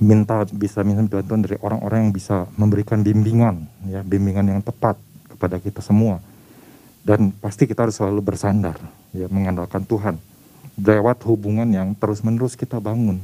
minta 0.00 0.42
bisa 0.50 0.82
minta 0.82 1.02
bantuan 1.06 1.42
dari 1.44 1.58
orang-orang 1.60 2.08
yang 2.08 2.14
bisa 2.14 2.48
memberikan 2.58 3.02
bimbingan 3.04 3.66
ya 3.86 4.00
bimbingan 4.02 4.46
yang 4.48 4.60
tepat 4.64 4.98
kepada 5.30 5.60
kita 5.60 5.84
semua. 5.84 6.22
Dan 7.04 7.36
pasti 7.36 7.68
kita 7.68 7.84
harus 7.84 8.00
selalu 8.00 8.24
bersandar 8.24 8.80
ya 9.12 9.28
mengandalkan 9.28 9.84
Tuhan 9.84 10.16
lewat 10.80 11.20
hubungan 11.28 11.68
yang 11.68 11.92
terus-menerus 11.92 12.56
kita 12.56 12.80
bangun 12.80 13.20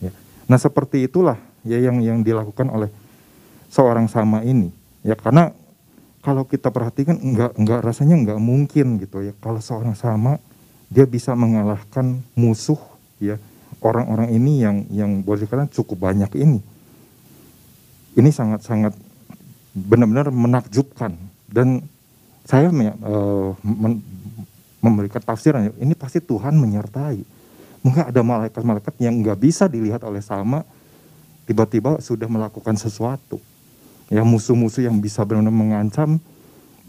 ya. 0.00 0.08
Nah 0.48 0.56
seperti 0.56 1.04
itulah 1.04 1.36
ya 1.62 1.76
yang 1.76 2.00
yang 2.00 2.24
dilakukan 2.24 2.72
oleh 2.72 2.88
seorang 3.68 4.08
sama 4.08 4.40
ini 4.40 4.72
ya. 5.04 5.12
Karena 5.14 5.52
kalau 6.24 6.48
kita 6.48 6.72
perhatikan 6.72 7.20
enggak 7.20 7.52
enggak 7.60 7.80
rasanya 7.84 8.16
enggak 8.16 8.40
mungkin 8.40 8.96
gitu 8.98 9.20
ya. 9.20 9.32
Kalau 9.36 9.60
seorang 9.60 9.92
sama 9.92 10.40
dia 10.88 11.04
bisa 11.04 11.36
mengalahkan 11.36 12.18
musuh 12.34 12.80
ya 13.20 13.36
orang-orang 13.80 14.28
ini 14.32 14.62
yang 14.62 14.76
yang 14.92 15.10
boleh 15.24 15.44
dikatakan 15.44 15.72
cukup 15.72 16.10
banyak 16.10 16.30
ini. 16.36 16.60
Ini 18.14 18.30
sangat-sangat 18.30 18.92
benar-benar 19.74 20.28
menakjubkan. 20.34 21.14
Dan 21.50 21.82
saya 22.46 22.70
uh, 22.70 23.54
men, 23.62 24.02
memberikan 24.82 25.22
tafsiran 25.22 25.70
ini 25.78 25.94
pasti 25.94 26.18
Tuhan 26.22 26.54
menyertai. 26.56 27.22
Mungkin 27.80 28.12
ada 28.12 28.20
malaikat-malaikat 28.20 28.94
yang 29.00 29.16
nggak 29.24 29.38
bisa 29.40 29.64
dilihat 29.64 30.04
oleh 30.04 30.20
sama 30.20 30.66
tiba-tiba 31.48 31.98
sudah 32.02 32.28
melakukan 32.28 32.76
sesuatu. 32.76 33.40
Ya 34.10 34.26
musuh-musuh 34.26 34.84
yang 34.84 34.98
bisa 34.98 35.22
benar-benar 35.22 35.54
mengancam 35.54 36.18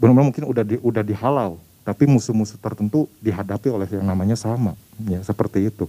benar-benar 0.02 0.26
mungkin 0.34 0.44
udah 0.50 0.64
di, 0.66 0.76
udah 0.82 1.06
dihalau 1.06 1.62
tapi 1.86 2.10
musuh-musuh 2.10 2.58
tertentu 2.58 3.06
dihadapi 3.22 3.70
oleh 3.70 3.86
yang 3.86 4.02
namanya 4.02 4.34
sama 4.34 4.74
ya 5.06 5.22
seperti 5.22 5.70
itu. 5.70 5.86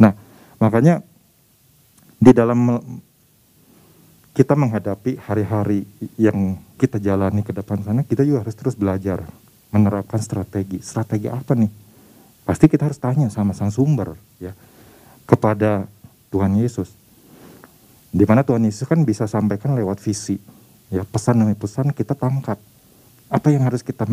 Nah 0.00 0.16
Makanya 0.62 1.02
di 2.22 2.30
dalam 2.30 2.78
kita 4.30 4.54
menghadapi 4.54 5.18
hari-hari 5.18 5.82
yang 6.14 6.54
kita 6.78 7.02
jalani 7.02 7.42
ke 7.42 7.50
depan 7.50 7.82
sana, 7.82 8.06
kita 8.06 8.22
juga 8.22 8.46
harus 8.46 8.54
terus 8.54 8.78
belajar 8.78 9.26
menerapkan 9.74 10.22
strategi. 10.22 10.78
Strategi 10.78 11.26
apa 11.26 11.58
nih? 11.58 11.66
Pasti 12.46 12.70
kita 12.70 12.86
harus 12.86 13.02
tanya 13.02 13.26
sama 13.26 13.58
sang 13.58 13.74
sumber 13.74 14.14
ya 14.38 14.54
kepada 15.26 15.90
Tuhan 16.30 16.54
Yesus. 16.54 16.94
Di 18.14 18.22
mana 18.22 18.46
Tuhan 18.46 18.62
Yesus 18.62 18.86
kan 18.86 19.02
bisa 19.02 19.26
sampaikan 19.26 19.74
lewat 19.74 19.98
visi. 19.98 20.38
Ya, 20.94 21.02
pesan 21.02 21.42
demi 21.42 21.58
pesan 21.58 21.90
kita 21.90 22.14
tangkap. 22.14 22.60
Apa 23.32 23.48
yang 23.50 23.66
harus 23.66 23.82
kita 23.82 24.06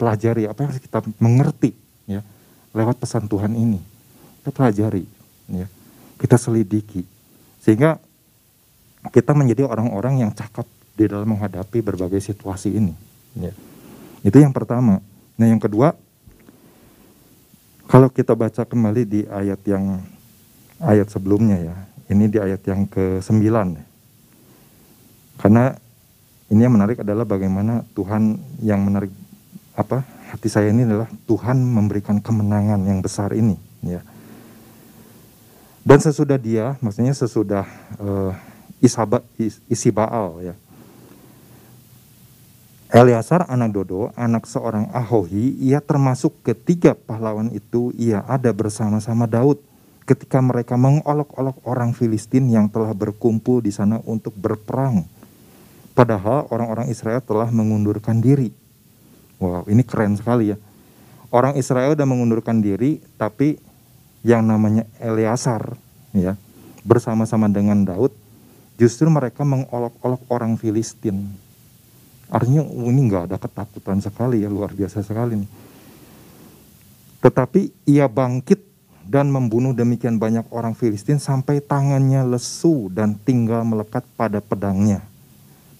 pelajari, 0.00 0.50
apa 0.50 0.66
yang 0.66 0.68
harus 0.74 0.82
kita 0.82 0.98
mengerti 1.22 1.76
ya 2.10 2.26
lewat 2.74 2.98
pesan 2.98 3.30
Tuhan 3.30 3.54
ini. 3.54 3.78
Kita 4.40 4.50
pelajari 4.50 5.04
ya 5.52 5.68
kita 6.22 6.38
selidiki 6.38 7.02
sehingga 7.58 7.98
kita 9.10 9.34
menjadi 9.34 9.66
orang-orang 9.66 10.22
yang 10.22 10.30
cakap 10.30 10.62
di 10.94 11.10
dalam 11.10 11.34
menghadapi 11.34 11.82
berbagai 11.82 12.22
situasi 12.22 12.78
ini. 12.78 12.94
Ya. 13.34 13.50
Itu 14.22 14.38
yang 14.38 14.54
pertama. 14.54 15.02
Nah 15.34 15.46
yang 15.50 15.58
kedua, 15.58 15.98
Kalau 17.92 18.08
kita 18.08 18.32
baca 18.32 18.64
kembali 18.64 19.02
di 19.04 19.20
ayat 19.28 19.60
yang 19.68 20.00
ayat 20.80 21.12
sebelumnya 21.12 21.60
ya, 21.60 21.76
ini 22.08 22.24
di 22.24 22.40
ayat 22.40 22.64
yang 22.64 22.88
ke-9. 22.88 23.52
Karena 25.36 25.76
ini 26.48 26.60
yang 26.64 26.72
menarik 26.72 27.04
adalah 27.04 27.28
bagaimana 27.28 27.84
Tuhan 27.92 28.40
yang 28.64 28.80
menarik 28.80 29.12
apa 29.76 30.08
hati 30.32 30.48
saya 30.48 30.72
ini 30.72 30.88
adalah 30.88 31.04
Tuhan 31.28 31.60
memberikan 31.60 32.16
kemenangan 32.24 32.80
yang 32.88 33.04
besar 33.04 33.36
ini 33.36 33.60
ya. 33.84 34.00
Dan 35.82 35.98
sesudah 35.98 36.38
dia, 36.38 36.78
maksudnya 36.78 37.10
sesudah 37.10 37.66
uh, 37.98 38.32
Isaba, 38.78 39.22
Is, 39.34 39.58
Isibaal 39.66 40.38
ya. 40.42 40.54
Eliasar 42.92 43.48
anak 43.48 43.72
Dodo, 43.72 44.12
anak 44.14 44.44
seorang 44.44 44.92
Ahohi, 44.92 45.56
ia 45.58 45.80
termasuk 45.80 46.44
ketiga 46.44 46.92
pahlawan 46.92 47.48
itu, 47.50 47.88
ia 47.96 48.20
ada 48.28 48.52
bersama-sama 48.52 49.24
Daud 49.24 49.58
ketika 50.04 50.44
mereka 50.44 50.76
mengolok-olok 50.76 51.56
orang 51.64 51.96
Filistin 51.96 52.52
yang 52.52 52.68
telah 52.68 52.92
berkumpul 52.92 53.64
di 53.64 53.72
sana 53.72 53.98
untuk 54.04 54.36
berperang. 54.36 55.08
Padahal 55.96 56.46
orang-orang 56.52 56.92
Israel 56.92 57.24
telah 57.24 57.48
mengundurkan 57.48 58.20
diri. 58.20 58.52
Wow, 59.40 59.66
ini 59.72 59.82
keren 59.82 60.14
sekali 60.20 60.52
ya. 60.52 60.60
Orang 61.32 61.56
Israel 61.56 61.96
sudah 61.96 62.04
mengundurkan 62.04 62.60
diri, 62.60 63.00
tapi 63.16 63.56
yang 64.22 64.42
namanya 64.46 64.86
Eleazar 65.02 65.74
ya 66.14 66.38
bersama-sama 66.82 67.46
dengan 67.50 67.82
Daud 67.82 68.14
justru 68.78 69.06
mereka 69.10 69.42
mengolok-olok 69.46 70.22
orang 70.30 70.58
Filistin 70.58 71.30
artinya 72.32 72.64
oh, 72.64 72.88
ini 72.88 73.06
nggak 73.06 73.30
ada 73.30 73.36
ketakutan 73.38 74.00
sekali 74.00 74.42
ya 74.42 74.48
luar 74.48 74.72
biasa 74.72 75.04
sekali 75.04 75.42
nih 75.42 75.50
tetapi 77.22 77.70
ia 77.86 78.10
bangkit 78.10 78.72
dan 79.06 79.30
membunuh 79.30 79.74
demikian 79.74 80.18
banyak 80.18 80.46
orang 80.54 80.74
Filistin 80.78 81.18
sampai 81.18 81.58
tangannya 81.58 82.22
lesu 82.26 82.90
dan 82.90 83.18
tinggal 83.18 83.66
melekat 83.66 84.06
pada 84.14 84.38
pedangnya. 84.38 85.02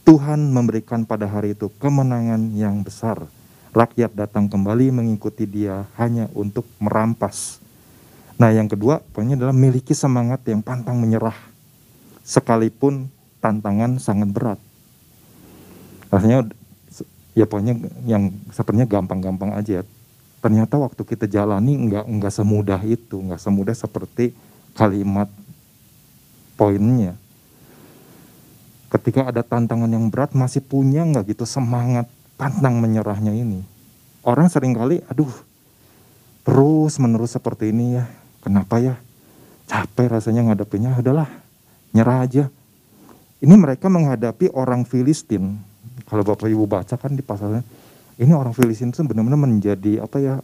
Tuhan 0.02 0.50
memberikan 0.50 1.06
pada 1.06 1.30
hari 1.30 1.54
itu 1.54 1.70
kemenangan 1.78 2.50
yang 2.58 2.82
besar. 2.82 3.22
Rakyat 3.72 4.12
datang 4.12 4.50
kembali 4.50 4.90
mengikuti 4.90 5.46
dia 5.46 5.86
hanya 5.96 6.28
untuk 6.34 6.66
merampas 6.82 7.61
Nah 8.42 8.50
yang 8.50 8.66
kedua 8.66 8.98
pokoknya 8.98 9.38
adalah 9.38 9.54
miliki 9.54 9.94
semangat 9.94 10.42
yang 10.50 10.66
pantang 10.66 10.98
menyerah. 10.98 11.38
Sekalipun 12.26 13.06
tantangan 13.38 14.02
sangat 14.02 14.34
berat. 14.34 14.58
Rasanya 16.10 16.50
ya 17.38 17.46
pokoknya 17.46 17.78
yang 18.02 18.34
sepertinya 18.50 18.90
gampang-gampang 18.90 19.54
aja. 19.54 19.86
Ternyata 20.42 20.74
waktu 20.74 21.06
kita 21.06 21.30
jalani 21.30 21.86
nggak 21.86 22.02
nggak 22.02 22.34
semudah 22.34 22.82
itu, 22.82 23.22
nggak 23.22 23.38
semudah 23.38 23.78
seperti 23.78 24.34
kalimat 24.74 25.30
poinnya. 26.58 27.14
Ketika 28.90 29.30
ada 29.30 29.46
tantangan 29.46 29.86
yang 29.86 30.10
berat 30.10 30.34
masih 30.34 30.66
punya 30.66 31.06
nggak 31.06 31.30
gitu 31.30 31.46
semangat 31.46 32.10
pantang 32.34 32.82
menyerahnya 32.82 33.30
ini. 33.30 33.62
Orang 34.26 34.50
sering 34.50 34.74
kali, 34.74 34.98
aduh, 35.06 35.30
terus 36.42 36.98
menerus 36.98 37.38
seperti 37.38 37.70
ini 37.70 38.02
ya, 38.02 38.04
Kenapa 38.42 38.82
ya? 38.82 38.98
Capek 39.70 40.18
rasanya 40.18 40.42
ngadepinnya, 40.50 40.98
adalah 40.98 41.30
nyerah 41.94 42.26
aja. 42.26 42.44
Ini 43.38 43.54
mereka 43.54 43.86
menghadapi 43.86 44.50
orang 44.52 44.82
Filistin. 44.82 45.56
Kalau 46.06 46.26
Bapak 46.26 46.50
Ibu 46.50 46.66
baca 46.66 46.94
kan 46.98 47.14
di 47.14 47.22
pasalnya, 47.22 47.62
ini 48.18 48.34
orang 48.34 48.52
Filistin 48.52 48.90
itu 48.90 49.00
benar-benar 49.06 49.40
menjadi 49.40 50.02
apa 50.02 50.18
ya? 50.18 50.34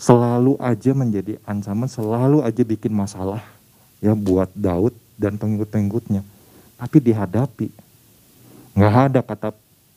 Selalu 0.00 0.56
aja 0.56 0.96
menjadi 0.96 1.36
ancaman, 1.44 1.84
selalu 1.84 2.40
aja 2.40 2.62
bikin 2.64 2.94
masalah 2.96 3.44
ya 4.00 4.16
buat 4.16 4.48
Daud 4.56 4.96
dan 5.20 5.36
pengikut-pengikutnya. 5.36 6.24
Tapi 6.80 6.96
dihadapi. 7.04 7.68
Nggak 8.72 8.94
ada 9.12 9.20
kata, 9.20 9.48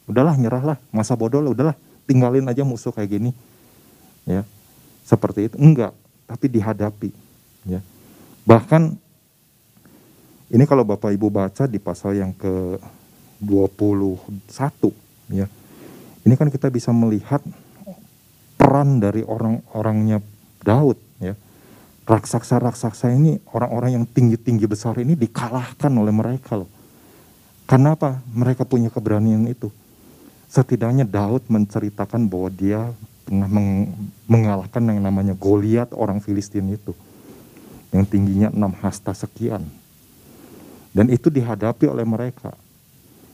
udahlah 0.04 0.36
nyerahlah, 0.36 0.78
masa 0.92 1.16
bodoh 1.16 1.40
lah, 1.40 1.56
udahlah 1.56 1.76
tinggalin 2.04 2.44
aja 2.52 2.68
musuh 2.68 2.92
kayak 2.92 3.16
gini. 3.16 3.32
Ya, 4.28 4.44
seperti 5.08 5.48
itu. 5.48 5.56
Enggak, 5.56 5.96
tapi 6.34 6.50
dihadapi. 6.50 7.14
Ya. 7.70 7.86
Bahkan 8.50 8.98
ini 10.50 10.64
kalau 10.66 10.82
Bapak 10.82 11.14
Ibu 11.14 11.30
baca 11.30 11.70
di 11.70 11.78
pasal 11.78 12.18
yang 12.18 12.34
ke 12.34 12.82
21 13.38 14.90
ya. 15.30 15.46
Ini 16.26 16.34
kan 16.34 16.50
kita 16.50 16.74
bisa 16.74 16.90
melihat 16.90 17.46
peran 18.58 18.98
dari 18.98 19.22
orang-orangnya 19.22 20.18
Daud 20.66 20.98
ya. 21.22 21.38
Raksasa-raksasa 22.04 23.14
ini 23.14 23.40
orang-orang 23.54 24.02
yang 24.02 24.06
tinggi-tinggi 24.10 24.68
besar 24.68 24.98
ini 25.00 25.16
dikalahkan 25.16 25.94
oleh 25.94 26.12
mereka 26.12 26.60
loh. 26.60 26.68
Karena 27.64 27.96
apa? 27.96 28.20
Mereka 28.34 28.68
punya 28.68 28.92
keberanian 28.92 29.48
itu. 29.48 29.72
Setidaknya 30.52 31.08
Daud 31.08 31.48
menceritakan 31.48 32.28
bahwa 32.28 32.50
dia 32.52 32.92
pernah 33.24 33.48
meng, 33.48 33.92
mengalahkan 34.28 34.84
yang 34.84 35.00
namanya 35.00 35.34
Goliat 35.34 35.96
orang 35.96 36.20
Filistin 36.20 36.70
itu. 36.72 36.92
Yang 37.96 38.14
tingginya 38.14 38.50
enam 38.52 38.76
hasta 38.84 39.16
sekian. 39.16 39.64
Dan 40.94 41.10
itu 41.10 41.34
dihadapi 41.34 41.90
oleh 41.90 42.06
mereka. 42.06 42.54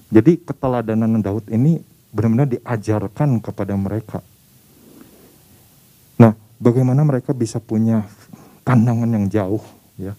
Jadi 0.10 0.41
keteladanan 0.41 1.21
Daud 1.21 1.52
ini 1.54 1.84
benar-benar 2.10 2.49
diajarkan 2.49 3.38
kepada 3.43 3.78
mereka. 3.78 4.19
Nah 6.17 6.34
bagaimana 6.58 7.06
mereka 7.06 7.36
bisa 7.36 7.62
punya 7.62 8.08
pandangan 8.65 9.10
yang 9.10 9.30
jauh 9.30 9.62
ya? 10.02 10.17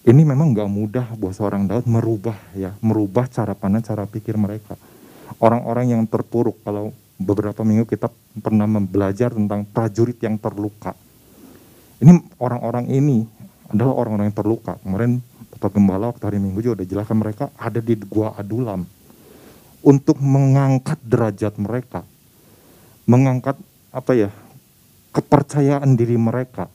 Ini 0.00 0.22
memang 0.24 0.56
nggak 0.56 0.70
mudah 0.72 1.06
buat 1.14 1.36
seorang 1.36 1.68
Daud 1.70 1.86
merubah 1.86 2.34
ya. 2.56 2.74
Merubah 2.82 3.30
cara 3.30 3.54
pandang 3.54 3.86
cara 3.86 4.08
pikir 4.08 4.34
mereka. 4.34 4.74
Orang-orang 5.38 5.94
yang 5.94 6.02
terpuruk 6.10 6.58
kalau 6.66 6.90
beberapa 7.20 7.60
minggu 7.60 7.84
kita 7.84 8.08
pernah 8.40 8.64
belajar 8.80 9.36
tentang 9.36 9.68
prajurit 9.68 10.16
yang 10.24 10.40
terluka. 10.40 10.96
Ini 12.00 12.16
orang-orang 12.40 12.88
ini 12.88 13.28
adalah 13.68 13.92
orang-orang 13.92 14.32
yang 14.32 14.38
terluka. 14.40 14.80
Kemarin 14.80 15.20
Bapak 15.52 15.76
Gembala 15.76 16.08
waktu 16.08 16.24
hari 16.24 16.38
Minggu 16.40 16.64
juga 16.64 16.80
sudah 16.80 16.88
jelaskan 16.88 17.16
mereka 17.20 17.44
ada 17.60 17.78
di 17.84 17.92
Gua 18.00 18.32
Adulam. 18.40 18.88
Untuk 19.84 20.16
mengangkat 20.16 20.96
derajat 21.04 21.60
mereka. 21.60 22.08
Mengangkat 23.04 23.60
apa 23.92 24.12
ya, 24.16 24.32
kepercayaan 25.12 25.92
diri 26.00 26.16
mereka. 26.16 26.72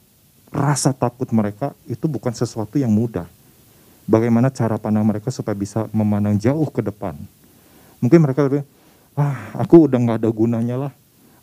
Rasa 0.54 0.94
takut 0.94 1.28
mereka 1.34 1.74
itu 1.90 2.06
bukan 2.06 2.32
sesuatu 2.38 2.78
yang 2.78 2.94
mudah. 2.94 3.26
Bagaimana 4.06 4.54
cara 4.54 4.78
pandang 4.78 5.06
mereka 5.10 5.34
supaya 5.34 5.58
bisa 5.58 5.90
memandang 5.90 6.38
jauh 6.38 6.70
ke 6.70 6.86
depan. 6.86 7.18
Mungkin 7.98 8.22
mereka 8.22 8.46
lebih, 8.46 8.62
ah 9.16 9.56
aku 9.56 9.88
udah 9.88 9.98
nggak 10.00 10.18
ada 10.24 10.30
gunanya 10.32 10.76
lah. 10.88 10.94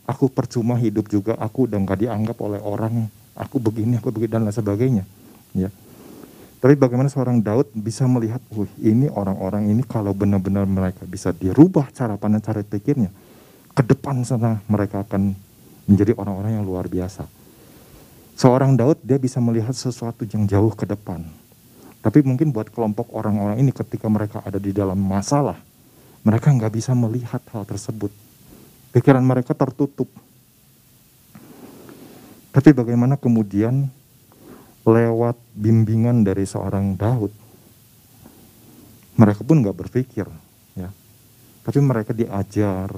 Aku 0.03 0.27
percuma 0.27 0.75
hidup 0.75 1.07
juga 1.07 1.39
aku 1.39 1.65
udah 1.65 1.79
nggak 1.79 1.99
dianggap 2.03 2.37
oleh 2.43 2.59
orang 2.59 3.07
aku 3.33 3.57
begini 3.57 3.97
aku 3.97 4.11
begini 4.13 4.31
dan 4.31 4.43
lain 4.45 4.55
sebagainya 4.55 5.03
ya. 5.55 5.69
Tapi 6.63 6.79
bagaimana 6.79 7.11
seorang 7.11 7.43
Daud 7.43 7.75
bisa 7.75 8.07
melihat 8.07 8.39
wih 8.55 8.71
ini 8.79 9.11
orang-orang 9.11 9.67
ini 9.67 9.83
kalau 9.83 10.15
benar-benar 10.15 10.63
mereka 10.63 11.03
bisa 11.03 11.35
dirubah 11.35 11.91
cara 11.91 12.15
pandang 12.15 12.39
cara 12.39 12.63
pikirnya 12.63 13.11
ke 13.75 13.83
depan 13.83 14.23
sana 14.23 14.63
mereka 14.71 15.03
akan 15.03 15.35
menjadi 15.89 16.15
orang-orang 16.15 16.55
yang 16.55 16.63
luar 16.63 16.87
biasa. 16.87 17.27
Seorang 18.39 18.79
Daud 18.79 19.03
dia 19.03 19.19
bisa 19.19 19.43
melihat 19.43 19.75
sesuatu 19.75 20.23
yang 20.23 20.47
jauh 20.47 20.71
ke 20.71 20.87
depan. 20.87 21.21
Tapi 22.03 22.19
mungkin 22.23 22.51
buat 22.51 22.67
kelompok 22.71 23.11
orang-orang 23.15 23.59
ini 23.59 23.71
ketika 23.71 24.07
mereka 24.07 24.43
ada 24.43 24.59
di 24.59 24.75
dalam 24.75 24.99
masalah 24.99 25.59
mereka 26.23 26.51
nggak 26.55 26.73
bisa 26.73 26.95
melihat 26.95 27.43
hal 27.51 27.67
tersebut. 27.67 28.11
Pikiran 28.95 29.23
mereka 29.23 29.51
tertutup. 29.51 30.07
Tapi 32.53 32.69
bagaimana 32.71 33.19
kemudian 33.19 33.89
lewat 34.87 35.35
bimbingan 35.57 36.23
dari 36.23 36.45
seorang 36.47 36.95
Daud, 36.95 37.31
mereka 39.17 39.41
pun 39.41 39.63
nggak 39.63 39.77
berpikir, 39.77 40.27
ya. 40.77 40.89
Tapi 41.65 41.79
mereka 41.81 42.13
diajar, 42.13 42.91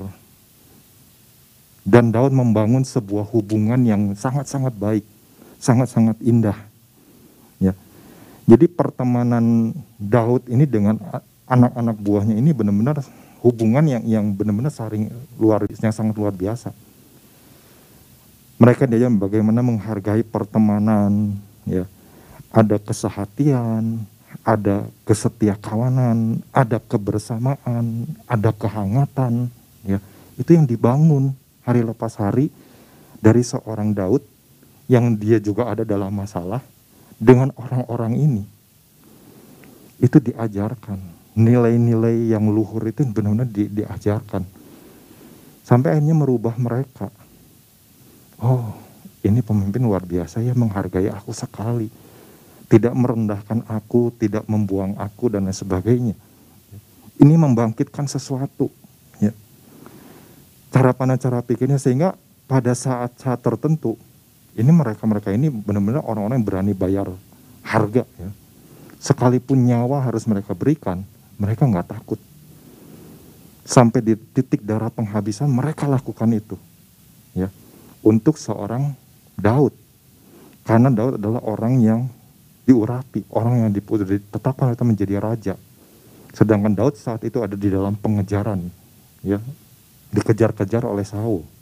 dan 1.86 2.10
Daud 2.10 2.34
membangun 2.34 2.82
sebuah 2.82 3.30
hubungan 3.30 3.78
yang 3.86 4.18
sangat-sangat 4.18 4.74
baik, 4.74 5.06
sangat-sangat 5.62 6.18
indah. 6.26 6.58
Ya. 7.62 7.78
Jadi 8.50 8.66
pertemanan 8.66 9.78
Daud 10.02 10.50
ini 10.50 10.66
dengan 10.66 10.98
anak-anak 11.46 11.98
buahnya 12.02 12.36
ini 12.38 12.52
benar-benar 12.52 13.06
hubungan 13.46 13.86
yang 13.86 14.04
yang 14.06 14.26
benar-benar 14.34 14.74
saling 14.74 15.14
luar 15.38 15.62
yang 15.70 15.94
sangat 15.94 16.18
luar 16.18 16.34
biasa. 16.34 16.74
Mereka 18.58 18.90
dia 18.90 19.12
bagaimana 19.12 19.60
menghargai 19.62 20.24
pertemanan, 20.26 21.36
ya, 21.68 21.86
ada 22.50 22.80
kesehatian, 22.80 24.08
ada 24.42 24.88
kesetia 25.04 25.60
kawanan, 25.60 26.40
ada 26.56 26.80
kebersamaan, 26.80 28.08
ada 28.26 28.56
kehangatan, 28.56 29.52
ya, 29.84 30.00
itu 30.40 30.56
yang 30.56 30.64
dibangun 30.64 31.36
hari 31.68 31.84
lepas 31.84 32.16
hari 32.16 32.48
dari 33.20 33.44
seorang 33.44 33.92
Daud 33.92 34.24
yang 34.88 35.14
dia 35.20 35.38
juga 35.44 35.68
ada 35.68 35.84
dalam 35.84 36.16
masalah 36.16 36.64
dengan 37.20 37.52
orang-orang 37.60 38.16
ini. 38.16 38.44
Itu 40.00 40.24
diajarkan 40.24 41.15
nilai-nilai 41.36 42.32
yang 42.32 42.48
luhur 42.48 42.88
itu 42.88 43.04
benar-benar 43.04 43.48
di, 43.52 43.68
diajarkan. 43.68 44.44
Sampai 45.68 45.98
akhirnya 45.98 46.16
merubah 46.16 46.56
mereka. 46.56 47.12
Oh 48.40 48.76
ini 49.26 49.42
pemimpin 49.42 49.82
luar 49.82 50.06
biasa 50.06 50.40
ya 50.40 50.56
menghargai 50.56 51.12
aku 51.12 51.36
sekali. 51.36 51.92
Tidak 52.66 52.94
merendahkan 52.94 53.66
aku 53.70 54.10
tidak 54.16 54.46
membuang 54.50 54.98
aku 54.98 55.30
dan 55.30 55.46
lain 55.46 55.54
sebagainya. 55.54 56.16
Ini 57.22 57.36
membangkitkan 57.38 58.10
sesuatu 58.10 58.70
ya. 59.22 59.34
Cara 60.74 60.92
pandang 60.94 61.22
cara 61.22 61.42
pikirnya 61.46 61.78
sehingga 61.78 62.18
pada 62.46 62.74
saat-saat 62.74 63.42
tertentu 63.42 63.98
ini 64.56 64.72
mereka-mereka 64.72 65.36
ini 65.36 65.52
benar-benar 65.52 66.06
orang-orang 66.08 66.40
yang 66.40 66.48
berani 66.48 66.74
bayar 66.78 67.08
harga 67.66 68.06
ya. 68.06 68.30
Sekalipun 69.02 69.62
nyawa 69.62 70.02
harus 70.02 70.26
mereka 70.26 70.58
berikan, 70.58 71.06
mereka 71.38 71.68
nggak 71.68 71.88
takut. 71.90 72.20
Sampai 73.66 74.06
di 74.06 74.14
titik 74.14 74.62
darah 74.62 74.94
penghabisan 74.94 75.50
mereka 75.50 75.90
lakukan 75.90 76.30
itu, 76.30 76.54
ya, 77.34 77.50
untuk 78.06 78.38
seorang 78.38 78.94
Daud. 79.34 79.74
Karena 80.62 80.94
Daud 80.94 81.18
adalah 81.18 81.42
orang 81.42 81.82
yang 81.82 82.06
diurapi, 82.70 83.26
orang 83.34 83.66
yang 83.66 83.72
ditetapkan 83.74 84.78
itu 84.78 84.86
menjadi 84.86 85.16
raja. 85.18 85.54
Sedangkan 86.34 86.78
Daud 86.78 86.94
saat 86.98 87.26
itu 87.26 87.42
ada 87.42 87.58
di 87.58 87.74
dalam 87.74 87.98
pengejaran, 87.98 88.70
ya, 89.26 89.42
dikejar-kejar 90.14 90.86
oleh 90.86 91.06
Saul. 91.06 91.56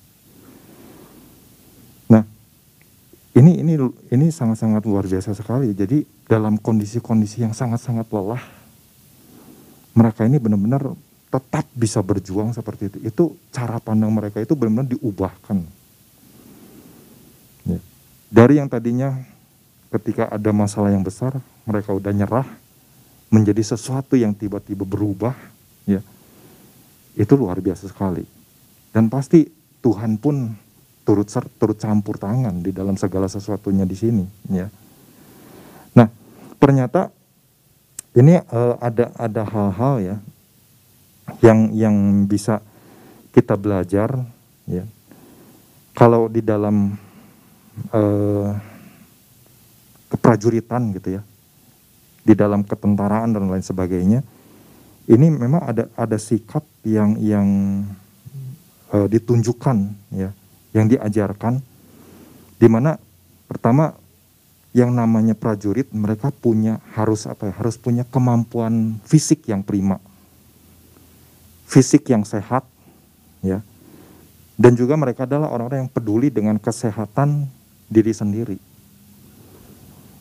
ini 3.33 3.65
ini 3.65 3.73
ini 4.13 4.29
sangat-sangat 4.29 4.85
luar 4.85 5.09
biasa 5.09 5.33
sekali. 5.33 5.73
Jadi 5.73 6.05
dalam 6.29 6.61
kondisi-kondisi 6.61 7.41
yang 7.41 7.53
sangat-sangat 7.53 8.05
lelah, 8.13 8.41
mereka 9.93 10.25
ini 10.25 10.41
benar-benar 10.41 10.93
tetap 11.29 11.65
bisa 11.73 12.01
berjuang 12.01 12.53
seperti 12.53 12.93
itu. 12.93 12.97
Itu 13.01 13.23
cara 13.49 13.81
pandang 13.81 14.13
mereka 14.13 14.41
itu 14.41 14.53
benar-benar 14.53 14.89
diubahkan. 14.93 15.57
Ya. 17.65 17.79
Dari 18.29 18.61
yang 18.61 18.69
tadinya 18.69 19.17
ketika 19.93 20.29
ada 20.29 20.51
masalah 20.53 20.93
yang 20.93 21.05
besar, 21.05 21.37
mereka 21.65 21.93
udah 21.93 22.13
nyerah 22.13 22.47
menjadi 23.33 23.73
sesuatu 23.73 24.13
yang 24.13 24.33
tiba-tiba 24.33 24.85
berubah, 24.85 25.33
ya. 25.89 26.01
Itu 27.17 27.33
luar 27.37 27.61
biasa 27.61 27.89
sekali. 27.89 28.25
Dan 28.93 29.09
pasti 29.09 29.49
Tuhan 29.81 30.21
pun 30.21 30.53
turut 31.03 31.27
ser, 31.27 31.45
turut 31.59 31.75
campur 31.75 32.15
tangan 32.15 32.63
di 32.63 32.71
dalam 32.71 32.95
segala 32.95 33.27
sesuatunya 33.27 33.83
di 33.83 33.97
sini 33.97 34.25
ya. 34.49 34.71
Nah, 35.93 36.07
ternyata 36.57 37.11
ini 38.13 38.37
uh, 38.53 38.77
ada 38.77 39.09
ada 39.17 39.41
hal-hal 39.41 39.95
ya 40.01 40.15
yang 41.41 41.73
yang 41.73 41.95
bisa 42.29 42.61
kita 43.33 43.57
belajar 43.57 44.13
ya. 44.69 44.85
Kalau 45.93 46.29
di 46.29 46.41
dalam 46.41 46.93
uh, 47.89 48.49
keprajuritan 50.13 50.93
gitu 50.93 51.17
ya. 51.17 51.21
Di 52.23 52.33
dalam 52.37 52.63
ketentaraan 52.63 53.35
dan 53.35 53.49
lain 53.49 53.65
sebagainya. 53.65 54.21
Ini 55.03 55.27
memang 55.27 55.67
ada 55.67 55.89
ada 55.97 56.15
sikap 56.15 56.63
yang 56.85 57.19
yang 57.19 57.47
uh, 58.93 59.07
ditunjukkan 59.09 59.77
ya 60.15 60.31
yang 60.71 60.87
diajarkan 60.87 61.59
di 62.55 62.67
mana 62.71 62.95
pertama 63.49 63.91
yang 64.73 64.89
namanya 64.89 65.37
prajurit 65.37 65.93
mereka 65.93 66.33
punya 66.33 66.81
harus 66.97 67.29
apa 67.29 67.49
ya? 67.49 67.53
Harus 67.53 67.77
punya 67.77 68.01
kemampuan 68.09 68.97
fisik 69.05 69.45
yang 69.45 69.61
prima. 69.61 70.01
Fisik 71.69 72.09
yang 72.09 72.25
sehat 72.25 72.65
ya. 73.45 73.61
Dan 74.57 74.73
juga 74.73 74.97
mereka 74.97 75.29
adalah 75.29 75.53
orang-orang 75.53 75.85
yang 75.85 75.93
peduli 75.93 76.33
dengan 76.33 76.57
kesehatan 76.57 77.45
diri 77.89 78.13
sendiri. 78.13 78.57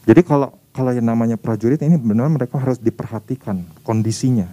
Jadi 0.04 0.20
kalau 0.20 0.52
kalau 0.72 0.92
yang 0.92 1.04
namanya 1.04 1.36
prajurit 1.36 1.80
ini 1.84 2.00
benar 2.00 2.28
mereka 2.32 2.60
harus 2.60 2.80
diperhatikan 2.80 3.64
kondisinya. 3.84 4.48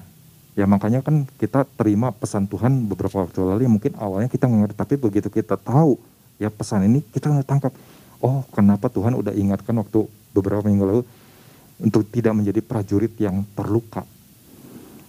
Ya 0.55 0.67
makanya 0.67 0.99
kan 0.99 1.23
kita 1.39 1.63
terima 1.79 2.11
pesan 2.11 2.47
Tuhan 2.47 2.87
beberapa 2.87 3.23
waktu 3.23 3.39
lalu 3.39 3.67
mungkin 3.71 3.95
awalnya 3.95 4.27
kita 4.27 4.47
ngerti 4.47 4.75
tapi 4.75 4.95
begitu 4.99 5.31
kita 5.31 5.55
tahu 5.55 5.95
ya 6.35 6.51
pesan 6.51 6.87
ini 6.87 6.99
kita 7.11 7.31
tangkap. 7.43 7.71
Oh 8.19 8.43
kenapa 8.51 8.91
Tuhan 8.91 9.15
udah 9.15 9.31
ingatkan 9.31 9.79
waktu 9.79 10.03
beberapa 10.35 10.67
minggu 10.67 10.85
lalu 10.85 11.03
untuk 11.79 12.03
tidak 12.11 12.35
menjadi 12.35 12.59
prajurit 12.59 13.15
yang 13.15 13.47
terluka. 13.55 14.03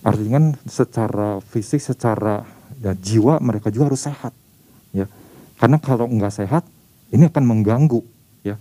Artinya 0.00 0.38
kan 0.38 0.46
secara 0.64 1.42
fisik, 1.42 1.82
secara 1.82 2.46
ya, 2.80 2.94
jiwa 2.94 3.42
mereka 3.42 3.68
juga 3.68 3.92
harus 3.92 4.06
sehat. 4.06 4.32
Ya, 4.94 5.10
karena 5.58 5.76
kalau 5.82 6.06
nggak 6.08 6.32
sehat 6.32 6.64
ini 7.10 7.26
akan 7.26 7.44
mengganggu. 7.44 8.00
Ya, 8.46 8.56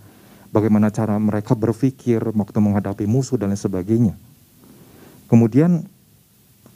bagaimana 0.50 0.90
cara 0.90 1.16
mereka 1.16 1.54
berpikir 1.54 2.20
waktu 2.34 2.58
menghadapi 2.58 3.06
musuh 3.06 3.38
dan 3.38 3.54
lain 3.54 3.58
sebagainya. 3.62 4.14
Kemudian 5.30 5.86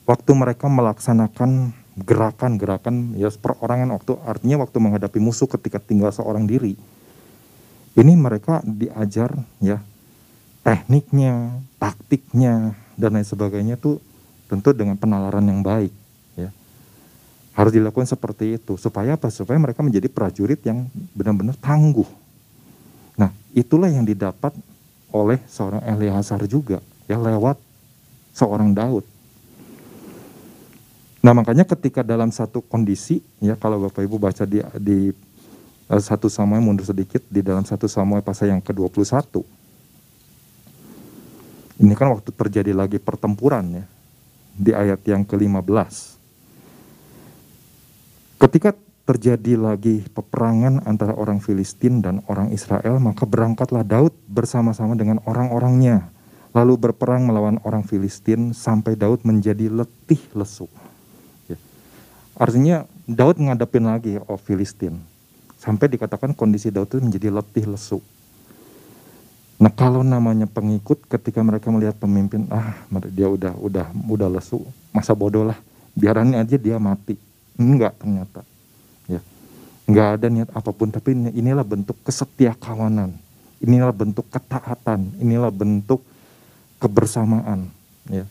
waktu 0.06 0.30
mereka 0.32 0.70
melaksanakan 0.70 1.74
gerakan-gerakan 1.94 3.14
ya 3.14 3.30
perorangan 3.30 3.94
waktu 3.94 4.18
artinya 4.26 4.66
waktu 4.66 4.78
menghadapi 4.82 5.18
musuh 5.22 5.46
ketika 5.46 5.78
tinggal 5.78 6.10
seorang 6.10 6.42
diri 6.42 6.74
ini 7.94 8.12
mereka 8.18 8.60
diajar 8.66 9.34
ya 9.62 9.78
tekniknya 10.64 11.60
taktiknya 11.76 12.72
dan 12.96 13.14
lain 13.14 13.26
sebagainya 13.26 13.76
tuh 13.76 14.00
tentu 14.48 14.72
dengan 14.72 14.96
penalaran 14.96 15.44
yang 15.44 15.60
baik 15.60 15.92
ya. 16.34 16.50
Harus 17.54 17.76
dilakukan 17.76 18.08
seperti 18.08 18.56
itu 18.56 18.74
supaya 18.80 19.14
apa? 19.14 19.28
Supaya 19.28 19.60
mereka 19.60 19.84
menjadi 19.84 20.08
prajurit 20.08 20.58
yang 20.64 20.88
benar-benar 21.12 21.54
tangguh. 21.60 22.08
Nah 23.20 23.30
itulah 23.52 23.92
yang 23.92 24.02
didapat 24.02 24.56
oleh 25.14 25.38
seorang 25.46 25.84
Eleazar 25.86 26.42
juga 26.48 26.82
ya 27.06 27.20
lewat 27.20 27.60
seorang 28.34 28.72
Daud. 28.74 29.04
Nah 31.24 31.32
makanya 31.32 31.64
ketika 31.64 32.04
dalam 32.04 32.32
satu 32.32 32.60
kondisi 32.64 33.20
ya 33.40 33.56
kalau 33.56 33.86
Bapak 33.88 34.02
Ibu 34.04 34.16
baca 34.16 34.44
di, 34.44 34.60
di 34.80 35.12
satu 35.88 36.32
Samuel 36.32 36.64
mundur 36.64 36.86
sedikit 36.88 37.20
di 37.28 37.44
dalam 37.44 37.66
satu 37.66 37.84
Samuel 37.90 38.24
pasal 38.24 38.52
yang 38.52 38.62
ke-21 38.64 39.44
ini 41.84 41.94
kan 41.98 42.08
waktu 42.14 42.30
terjadi 42.32 42.72
lagi 42.72 42.98
pertempuran 43.02 43.82
ya 43.82 43.84
di 44.54 44.70
ayat 44.72 45.02
yang 45.04 45.26
ke-15 45.26 45.92
ketika 48.38 48.72
terjadi 49.04 49.60
lagi 49.60 50.00
peperangan 50.16 50.88
antara 50.88 51.12
orang 51.12 51.36
Filistin 51.36 52.00
dan 52.00 52.24
orang 52.24 52.48
Israel 52.56 52.96
maka 52.96 53.28
berangkatlah 53.28 53.84
Daud 53.84 54.16
bersama-sama 54.28 54.96
dengan 54.96 55.20
orang-orangnya. 55.28 56.08
Lalu 56.56 56.88
berperang 56.88 57.28
melawan 57.28 57.60
orang 57.66 57.84
Filistin 57.84 58.56
sampai 58.56 58.96
Daud 58.96 59.26
menjadi 59.26 59.68
letih 59.68 60.22
lesu. 60.32 60.70
Artinya 62.34 62.88
Daud 63.04 63.38
ngadepin 63.38 63.84
lagi 63.84 64.16
oh 64.16 64.40
Filistin. 64.40 65.13
Sampai 65.64 65.88
dikatakan 65.88 66.36
kondisi 66.36 66.68
Daud 66.68 66.92
itu 66.92 67.00
menjadi 67.00 67.32
letih 67.32 67.64
lesu. 67.64 68.04
Nah 69.56 69.72
kalau 69.72 70.04
namanya 70.04 70.44
pengikut 70.44 71.08
ketika 71.08 71.40
mereka 71.40 71.72
melihat 71.72 71.96
pemimpin 71.96 72.44
ah 72.52 72.76
dia 73.08 73.32
udah 73.32 73.56
udah 73.56 73.86
udah 73.96 74.28
lesu 74.28 74.60
masa 74.92 75.16
bodoh 75.16 75.40
lah. 75.48 75.56
Biarannya 75.96 76.36
aja 76.36 76.60
dia 76.60 76.76
mati. 76.76 77.16
Enggak 77.56 77.96
ternyata. 77.96 78.44
Ya. 79.08 79.24
Enggak 79.88 80.20
ada 80.20 80.26
niat 80.28 80.52
apa 80.52 80.68
pun 80.68 80.92
tapi 80.92 81.16
inilah 81.32 81.64
bentuk 81.64 81.96
kesetia 82.04 82.52
kawanan 82.60 83.16
inilah 83.64 83.96
bentuk 83.96 84.28
ketaatan. 84.28 85.16
Inilah 85.16 85.48
bentuk 85.48 86.04
kebersamaan. 86.76 87.72
Ya. 88.12 88.28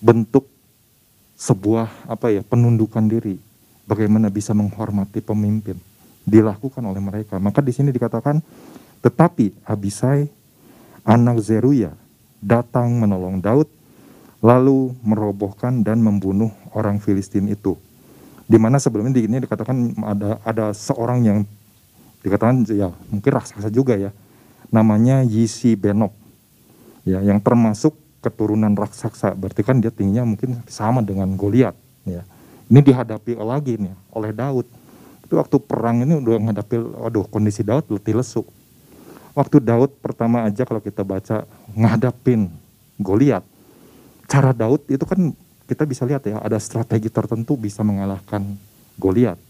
Bentuk 0.00 0.48
sebuah 1.36 2.08
apa 2.08 2.32
ya 2.32 2.40
penundukan 2.40 3.04
diri. 3.04 3.36
Bagaimana 3.84 4.32
bisa 4.32 4.56
menghormati 4.56 5.20
pemimpin 5.20 5.89
dilakukan 6.30 6.80
oleh 6.86 7.02
mereka. 7.02 7.42
Maka 7.42 7.58
di 7.58 7.74
sini 7.74 7.90
dikatakan 7.90 8.38
tetapi 9.02 9.66
Abisai 9.66 10.30
anak 11.02 11.42
Zeruya 11.42 11.90
datang 12.38 12.94
menolong 12.94 13.42
Daud 13.42 13.66
lalu 14.40 14.94
merobohkan 15.04 15.82
dan 15.82 16.00
membunuh 16.00 16.54
orang 16.72 17.02
Filistin 17.02 17.50
itu. 17.50 17.76
Di 18.46 18.56
mana 18.56 18.78
sebelumnya 18.80 19.18
di 19.18 19.26
ini 19.26 19.42
dikatakan 19.42 19.98
ada 20.06 20.40
ada 20.46 20.66
seorang 20.72 21.18
yang 21.26 21.38
dikatakan 22.22 22.64
ya 22.70 22.94
mungkin 23.10 23.30
raksasa 23.30 23.68
juga 23.72 23.96
ya 23.96 24.14
namanya 24.70 25.26
Yisi 25.26 25.74
Benob 25.74 26.14
ya 27.04 27.20
yang 27.20 27.42
termasuk 27.42 27.96
keturunan 28.20 28.72
raksasa. 28.76 29.32
Berarti 29.36 29.64
kan 29.64 29.80
dia 29.80 29.92
tingginya 29.92 30.24
mungkin 30.24 30.60
sama 30.68 31.04
dengan 31.04 31.28
Goliat 31.36 31.76
ya. 32.06 32.22
Ini 32.70 32.80
dihadapi 32.86 33.34
lagi 33.34 33.82
nih 33.82 33.94
oleh 34.14 34.30
Daud 34.30 34.66
itu 35.30 35.38
waktu 35.38 35.62
perang 35.62 36.02
ini 36.02 36.18
udah 36.18 36.42
menghadapi 36.42 36.74
aduh 37.06 37.22
kondisi 37.30 37.62
Daud 37.62 37.86
letih 37.86 38.18
lesu 38.18 38.42
waktu 39.34 39.62
Daud 39.62 39.94
pertama 40.02 40.42
aja 40.42 40.66
kalau 40.66 40.82
kita 40.82 41.06
baca 41.06 41.46
ngadapin 41.74 42.50
Goliat, 43.00 43.40
cara 44.28 44.52
Daud 44.52 44.84
itu 44.92 45.00
kan 45.08 45.32
kita 45.64 45.88
bisa 45.88 46.04
lihat 46.04 46.20
ya 46.28 46.36
ada 46.44 46.60
strategi 46.60 47.08
tertentu 47.08 47.56
bisa 47.56 47.80
mengalahkan 47.80 48.44
Goliat. 49.00 49.40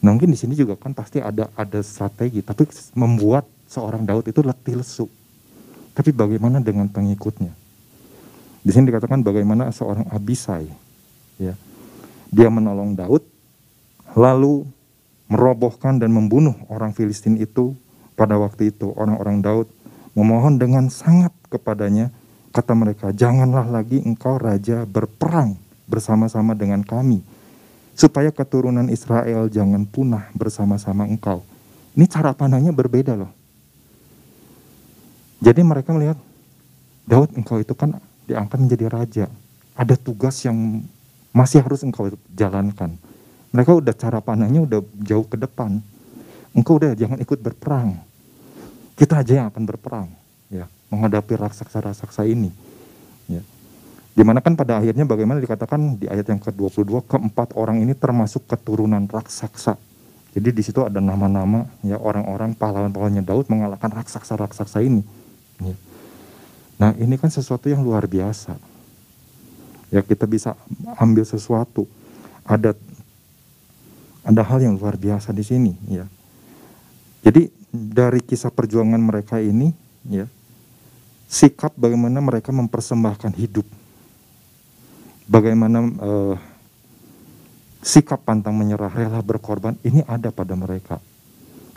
Nah 0.00 0.16
mungkin 0.16 0.32
di 0.32 0.38
sini 0.40 0.56
juga 0.56 0.80
kan 0.80 0.96
pasti 0.96 1.20
ada 1.20 1.52
ada 1.52 1.84
strategi, 1.84 2.40
tapi 2.40 2.64
membuat 2.96 3.44
seorang 3.68 4.08
Daud 4.08 4.24
itu 4.32 4.40
letih 4.40 4.80
lesu. 4.80 5.04
Tapi 5.92 6.16
bagaimana 6.16 6.64
dengan 6.64 6.88
pengikutnya? 6.88 7.52
Di 8.64 8.70
sini 8.72 8.88
dikatakan 8.88 9.20
bagaimana 9.20 9.68
seorang 9.68 10.08
Abisai, 10.08 10.72
ya, 11.36 11.52
dia 12.32 12.48
menolong 12.48 12.96
Daud, 12.96 13.20
lalu 14.16 14.64
merobohkan 15.30 16.02
dan 16.02 16.10
membunuh 16.10 16.58
orang 16.66 16.90
Filistin 16.90 17.38
itu 17.38 17.78
pada 18.18 18.34
waktu 18.36 18.74
itu 18.74 18.90
orang-orang 18.98 19.40
Daud 19.40 19.70
memohon 20.18 20.58
dengan 20.58 20.90
sangat 20.90 21.30
kepadanya, 21.46 22.10
kata 22.50 22.74
mereka, 22.74 23.14
"Janganlah 23.14 23.70
lagi 23.70 24.02
engkau 24.02 24.36
raja 24.36 24.82
berperang 24.84 25.54
bersama-sama 25.86 26.58
dengan 26.58 26.82
kami, 26.82 27.22
supaya 27.94 28.34
keturunan 28.34 28.90
Israel 28.90 29.46
jangan 29.46 29.86
punah 29.86 30.28
bersama-sama 30.34 31.06
engkau." 31.06 31.46
Ini 31.94 32.06
cara 32.10 32.34
pandangnya 32.34 32.74
berbeda 32.74 33.14
loh. 33.14 33.30
Jadi 35.40 35.62
mereka 35.64 35.94
melihat 35.94 36.18
Daud 37.08 37.32
engkau 37.38 37.58
itu 37.62 37.72
kan 37.72 37.96
diangkat 38.28 38.58
menjadi 38.60 38.86
raja. 38.92 39.26
Ada 39.74 39.96
tugas 39.96 40.36
yang 40.44 40.84
masih 41.32 41.64
harus 41.64 41.80
engkau 41.80 42.12
jalankan. 42.36 42.94
Mereka 43.50 43.82
udah 43.82 43.94
cara 43.94 44.18
pandangnya 44.22 44.62
udah 44.62 44.80
jauh 45.02 45.26
ke 45.26 45.34
depan. 45.34 45.82
Engkau 46.54 46.78
udah 46.78 46.94
jangan 46.94 47.18
ikut 47.18 47.38
berperang. 47.42 47.98
Kita 48.94 49.22
aja 49.22 49.42
yang 49.42 49.46
akan 49.50 49.64
berperang 49.64 50.08
ya 50.50 50.66
menghadapi 50.90 51.38
raksasa-raksasa 51.38 52.26
ini 52.26 52.50
ya. 53.30 53.42
Di 54.10 54.22
mana 54.26 54.42
kan 54.42 54.58
pada 54.58 54.82
akhirnya 54.82 55.06
bagaimana 55.06 55.38
dikatakan 55.38 55.96
di 55.96 56.10
ayat 56.10 56.26
yang 56.26 56.42
ke-22 56.42 57.06
keempat 57.06 57.54
orang 57.54 57.78
ini 57.78 57.94
termasuk 57.94 58.44
keturunan 58.50 59.06
raksasa. 59.06 59.78
Jadi 60.30 60.48
di 60.50 60.62
situ 60.62 60.82
ada 60.82 60.98
nama-nama 60.98 61.66
ya 61.82 61.98
orang-orang 61.98 62.54
pahlawan-pahlawannya 62.54 63.22
Daud 63.22 63.50
mengalahkan 63.50 63.90
raksasa-raksasa 63.90 64.78
ini 64.78 65.02
ya. 65.58 65.74
nah 66.78 66.90
ini 66.94 67.18
kan 67.18 67.30
sesuatu 67.30 67.66
yang 67.66 67.82
luar 67.82 68.06
biasa. 68.06 68.54
Ya 69.90 70.02
kita 70.06 70.26
bisa 70.26 70.54
ambil 71.02 71.26
sesuatu. 71.26 71.86
Ada 72.46 72.78
ada 74.24 74.42
hal 74.44 74.60
yang 74.60 74.76
luar 74.76 74.96
biasa 75.00 75.32
di 75.32 75.44
sini 75.44 75.72
ya. 75.88 76.04
Jadi 77.20 77.52
dari 77.70 78.20
kisah 78.24 78.50
perjuangan 78.52 79.00
mereka 79.00 79.38
ini 79.38 79.72
ya 80.08 80.26
sikap 81.30 81.70
bagaimana 81.78 82.18
mereka 82.18 82.50
mempersembahkan 82.50 83.32
hidup. 83.38 83.66
Bagaimana 85.30 85.78
uh, 86.02 86.36
sikap 87.80 88.26
pantang 88.26 88.58
menyerah 88.58 88.90
rela 88.90 89.22
berkorban 89.22 89.78
ini 89.86 90.02
ada 90.10 90.34
pada 90.34 90.58
mereka. 90.58 90.98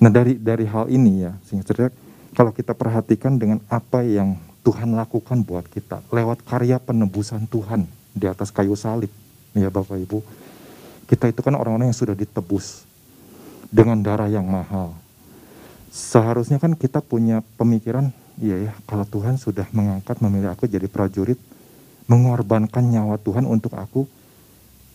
Nah 0.02 0.10
dari 0.10 0.36
dari 0.36 0.66
hal 0.66 0.90
ini 0.90 1.24
ya 1.24 1.32
sehingga 1.46 1.64
cerita 1.70 1.94
kalau 2.34 2.50
kita 2.50 2.74
perhatikan 2.74 3.38
dengan 3.38 3.62
apa 3.70 4.02
yang 4.02 4.36
Tuhan 4.66 4.96
lakukan 4.98 5.44
buat 5.46 5.70
kita 5.70 6.02
lewat 6.10 6.42
karya 6.44 6.82
penebusan 6.82 7.46
Tuhan 7.46 7.86
di 8.16 8.26
atas 8.26 8.50
kayu 8.50 8.74
salib 8.74 9.12
ya 9.54 9.70
Bapak 9.70 10.02
Ibu 10.02 10.20
kita 11.14 11.30
itu 11.30 11.46
kan 11.46 11.54
orang-orang 11.54 11.94
yang 11.94 12.00
sudah 12.02 12.18
ditebus 12.18 12.90
dengan 13.70 14.02
darah 14.02 14.26
yang 14.26 14.50
mahal 14.50 14.98
seharusnya 15.94 16.58
kan 16.58 16.74
kita 16.74 17.06
punya 17.06 17.46
pemikiran, 17.54 18.10
iya 18.42 18.58
ya, 18.66 18.74
kalau 18.90 19.06
Tuhan 19.06 19.38
sudah 19.38 19.70
mengangkat 19.70 20.18
memilih 20.26 20.50
aku 20.50 20.66
jadi 20.66 20.90
prajurit, 20.90 21.38
mengorbankan 22.10 22.82
nyawa 22.82 23.22
Tuhan 23.22 23.46
untuk 23.46 23.78
aku, 23.78 24.10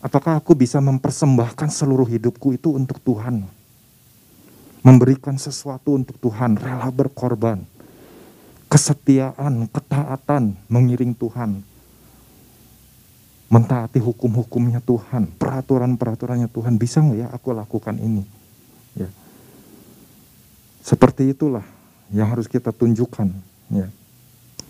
apakah 0.02 0.42
aku 0.42 0.58
bisa 0.58 0.82
mempersembahkan 0.82 1.70
seluruh 1.70 2.10
hidupku 2.10 2.58
itu 2.58 2.74
untuk 2.74 2.98
Tuhan? 2.98 3.46
Memberikan 4.82 5.38
sesuatu 5.38 5.94
untuk 5.94 6.18
Tuhan, 6.18 6.58
rela 6.58 6.90
berkorban, 6.90 7.62
kesetiaan, 8.66 9.70
ketaatan, 9.70 10.58
mengiring 10.66 11.14
Tuhan, 11.14 11.62
mentaati 13.48 13.98
hukum-hukumnya 14.00 14.84
Tuhan, 14.84 15.32
peraturan-peraturannya 15.40 16.52
Tuhan, 16.52 16.76
bisa 16.76 17.00
nggak 17.00 17.18
ya 17.18 17.26
aku 17.32 17.56
lakukan 17.56 17.96
ini? 17.96 18.24
Ya 18.96 19.08
seperti 20.88 21.36
itulah 21.36 21.68
yang 22.08 22.32
harus 22.32 22.48
kita 22.48 22.72
tunjukkan. 22.72 23.28
Ya. 23.68 23.92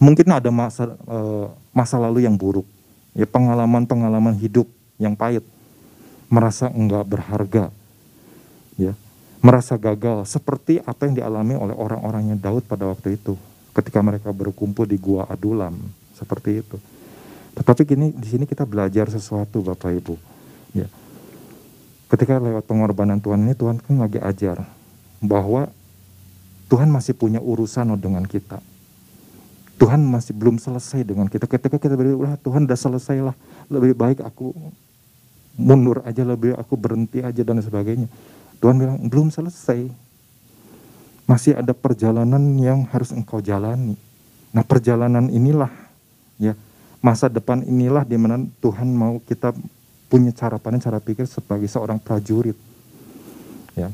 Mungkin 0.03 0.27
ada 0.27 0.51
masa 0.51 0.99
uh, 1.07 1.55
masa 1.71 1.95
lalu 2.03 2.27
yang 2.27 2.35
buruk, 2.35 2.67
ya 3.15 3.23
pengalaman-pengalaman 3.27 4.35
hidup 4.43 4.67
yang 4.99 5.15
pahit, 5.15 5.47
merasa 6.27 6.71
enggak 6.71 7.07
berharga, 7.07 7.65
ya, 8.75 8.95
merasa 9.39 9.79
gagal, 9.79 10.27
seperti 10.27 10.83
apa 10.83 11.07
yang 11.07 11.15
dialami 11.23 11.55
oleh 11.55 11.75
orang-orangnya 11.75 12.35
Daud 12.39 12.67
pada 12.67 12.87
waktu 12.91 13.19
itu, 13.19 13.39
ketika 13.75 14.03
mereka 14.03 14.31
berkumpul 14.31 14.87
di 14.87 14.99
gua 14.99 15.27
Adulam, 15.31 15.79
seperti 16.15 16.63
itu. 16.63 16.79
Tetapi 17.59 17.83
kini 17.83 18.15
di 18.15 18.29
sini 18.31 18.45
kita 18.47 18.63
belajar 18.63 19.11
sesuatu, 19.11 19.59
Bapak 19.67 19.91
Ibu. 19.91 20.15
Ya. 20.79 20.87
Ketika 22.07 22.39
lewat 22.39 22.65
pengorbanan 22.71 23.19
Tuhan 23.19 23.43
ini, 23.43 23.59
Tuhan 23.59 23.83
kan 23.83 23.99
lagi 23.99 24.23
ajar 24.23 24.63
bahwa 25.19 25.67
Tuhan 26.71 26.87
masih 26.87 27.19
punya 27.19 27.43
urusan 27.43 27.91
dengan 27.99 28.23
kita. 28.23 28.63
Tuhan 29.79 29.99
masih 30.07 30.39
belum 30.39 30.63
selesai 30.63 31.03
dengan 31.03 31.27
kita. 31.27 31.51
Ketika 31.51 31.83
kita 31.83 31.99
berdoa, 31.99 32.39
Tuhan 32.39 32.67
sudah 32.67 32.79
selesai 32.79 33.19
lah. 33.27 33.35
Lebih 33.67 33.99
baik 33.99 34.19
aku 34.23 34.55
mundur 35.59 36.07
aja, 36.07 36.23
lebih 36.23 36.55
aku 36.55 36.79
berhenti 36.79 37.27
aja 37.27 37.43
dan 37.43 37.59
sebagainya. 37.59 38.07
Tuhan 38.63 38.79
bilang, 38.79 38.99
belum 39.11 39.35
selesai. 39.35 39.91
Masih 41.27 41.59
ada 41.59 41.75
perjalanan 41.75 42.41
yang 42.59 42.87
harus 42.95 43.11
engkau 43.11 43.43
jalani. 43.43 43.99
Nah 44.55 44.65
perjalanan 44.65 45.29
inilah, 45.29 45.71
ya 46.41 46.57
masa 46.99 47.31
depan 47.31 47.63
inilah 47.63 48.03
di 48.03 48.19
mana 48.19 48.43
Tuhan 48.59 48.91
mau 48.91 49.23
kita 49.23 49.55
punya 50.09 50.33
cara 50.33 50.57
pandang, 50.57 50.83
cara 50.83 50.99
pikir 50.99 51.29
sebagai 51.29 51.69
seorang 51.69 52.01
prajurit. 52.01 52.57
Ya. 53.77 53.93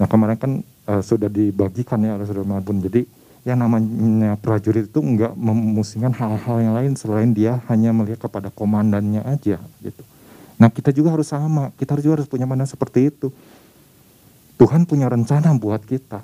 Nah 0.00 0.06
kemarin 0.08 0.36
kan 0.40 0.52
uh, 0.88 1.02
sudah 1.04 1.28
dibagikan 1.28 2.02
ya 2.02 2.16
oleh 2.18 2.26
saudara 2.26 2.48
Marbun. 2.48 2.82
Jadi 2.82 3.06
yang 3.42 3.58
namanya 3.58 4.38
prajurit 4.38 4.86
itu 4.86 5.00
enggak 5.02 5.34
memusingkan 5.34 6.14
hal-hal 6.14 6.56
yang 6.62 6.74
lain 6.78 6.92
selain 6.94 7.34
dia 7.34 7.58
hanya 7.66 7.90
melihat 7.90 8.26
kepada 8.26 8.54
komandannya 8.54 9.22
aja 9.26 9.58
gitu. 9.82 10.02
Nah 10.62 10.70
kita 10.70 10.94
juga 10.94 11.10
harus 11.10 11.26
sama, 11.26 11.74
kita 11.74 11.98
juga 11.98 12.22
harus 12.22 12.30
punya 12.30 12.46
mana 12.46 12.62
seperti 12.66 13.10
itu. 13.10 13.34
Tuhan 14.58 14.86
punya 14.86 15.10
rencana 15.10 15.50
buat 15.58 15.82
kita. 15.82 16.22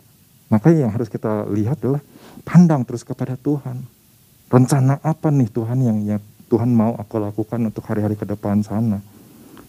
Maka 0.48 0.72
yang 0.72 0.94
harus 0.94 1.10
kita 1.10 1.44
lihat 1.50 1.82
adalah 1.82 2.00
pandang 2.46 2.86
terus 2.86 3.02
kepada 3.02 3.34
Tuhan. 3.34 3.82
Rencana 4.49 4.96
apa 5.05 5.28
nih 5.28 5.53
Tuhan 5.53 5.78
yang 5.84 5.99
ya, 6.05 6.16
Tuhan 6.49 6.72
mau 6.72 6.96
aku 6.96 7.20
lakukan 7.20 7.61
untuk 7.61 7.84
hari-hari 7.84 8.16
ke 8.16 8.24
depan 8.24 8.64
sana. 8.64 9.01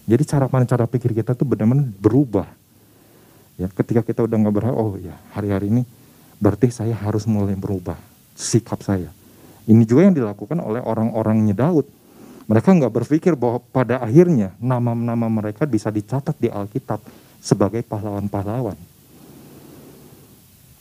Jadi 0.08 0.22
cara 0.24 0.48
cara 0.48 0.84
pikir 0.88 1.12
kita 1.12 1.36
tuh 1.36 1.44
benar-benar 1.44 1.86
berubah 2.00 2.48
Ya, 3.60 3.68
ketika 3.68 4.00
kita 4.00 4.24
udah 4.24 4.40
nggak 4.40 4.54
berharap, 4.56 4.76
oh 4.80 4.96
ya 4.96 5.12
hari-hari 5.36 5.68
ini 5.68 5.82
berarti 6.40 6.72
saya 6.72 6.96
harus 6.96 7.28
mulai 7.28 7.52
berubah 7.52 8.00
sikap 8.32 8.80
saya. 8.80 9.12
Ini 9.68 9.84
juga 9.84 10.08
yang 10.08 10.16
dilakukan 10.16 10.56
oleh 10.64 10.80
orang-orangnya 10.80 11.52
Daud. 11.52 11.84
Mereka 12.48 12.72
nggak 12.72 12.88
berpikir 12.88 13.36
bahwa 13.36 13.60
pada 13.60 14.00
akhirnya 14.00 14.56
nama-nama 14.56 15.28
mereka 15.28 15.68
bisa 15.68 15.92
dicatat 15.92 16.40
di 16.40 16.48
Alkitab 16.48 17.04
sebagai 17.44 17.84
pahlawan-pahlawan. 17.84 18.80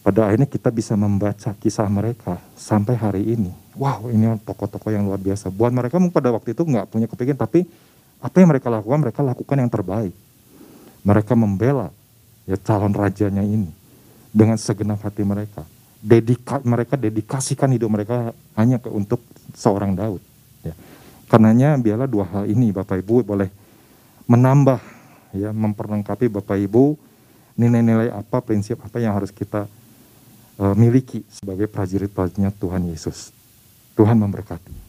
Pada 0.10 0.26
akhirnya 0.26 0.49
kita 0.49 0.74
bisa 0.74 0.97
membaca 0.97 1.53
kisah 1.53 1.86
mereka 1.86 2.41
sampai 2.57 2.97
hari 2.97 3.30
ini. 3.30 3.53
Wow, 3.78 4.10
ini 4.10 4.26
tokoh-tokoh 4.41 4.89
yang 4.89 5.05
luar 5.05 5.22
biasa. 5.22 5.53
Buat 5.53 5.70
mereka 5.70 6.01
pada 6.10 6.34
waktu 6.34 6.57
itu 6.57 6.66
nggak 6.66 6.89
punya 6.89 7.05
kepikiran, 7.05 7.38
tapi 7.38 7.70
apa 8.18 8.34
yang 8.41 8.49
mereka 8.49 8.74
lakukan, 8.74 9.05
mereka 9.05 9.22
lakukan 9.22 9.62
yang 9.62 9.70
terbaik. 9.70 10.10
Mereka 11.05 11.38
membela 11.38 11.93
ya 12.49 12.57
calon 12.57 12.89
rajanya 12.89 13.45
ini 13.45 13.70
dengan 14.34 14.57
segenap 14.57 14.97
hati 15.05 15.22
mereka. 15.22 15.62
Dedika, 16.01 16.57
mereka 16.66 16.97
dedikasikan 16.97 17.70
hidup 17.70 17.93
mereka 17.93 18.34
hanya 18.57 18.82
ke, 18.82 18.89
untuk 18.89 19.22
seorang 19.53 19.93
Daud. 19.93 20.26
Ya. 20.66 20.74
Karenanya 21.30 21.78
biarlah 21.78 22.10
dua 22.10 22.26
hal 22.26 22.49
ini 22.49 22.74
Bapak 22.74 23.05
Ibu 23.05 23.30
boleh 23.30 23.53
menambah 24.26 24.82
ya 25.38 25.53
memperlengkapi 25.53 26.34
Bapak 26.34 26.57
Ibu 26.66 26.97
nilai-nilai 27.62 28.10
apa 28.10 28.41
prinsip 28.41 28.82
apa 28.82 28.97
yang 28.97 29.14
harus 29.14 29.30
kita 29.30 29.70
miliki 30.76 31.24
sebagai 31.32 31.72
prajurit-prajuritnya 31.72 32.51
Tuhan 32.51 32.91
Yesus. 32.91 33.32
Tuhan 33.95 34.20
memberkati. 34.20 34.89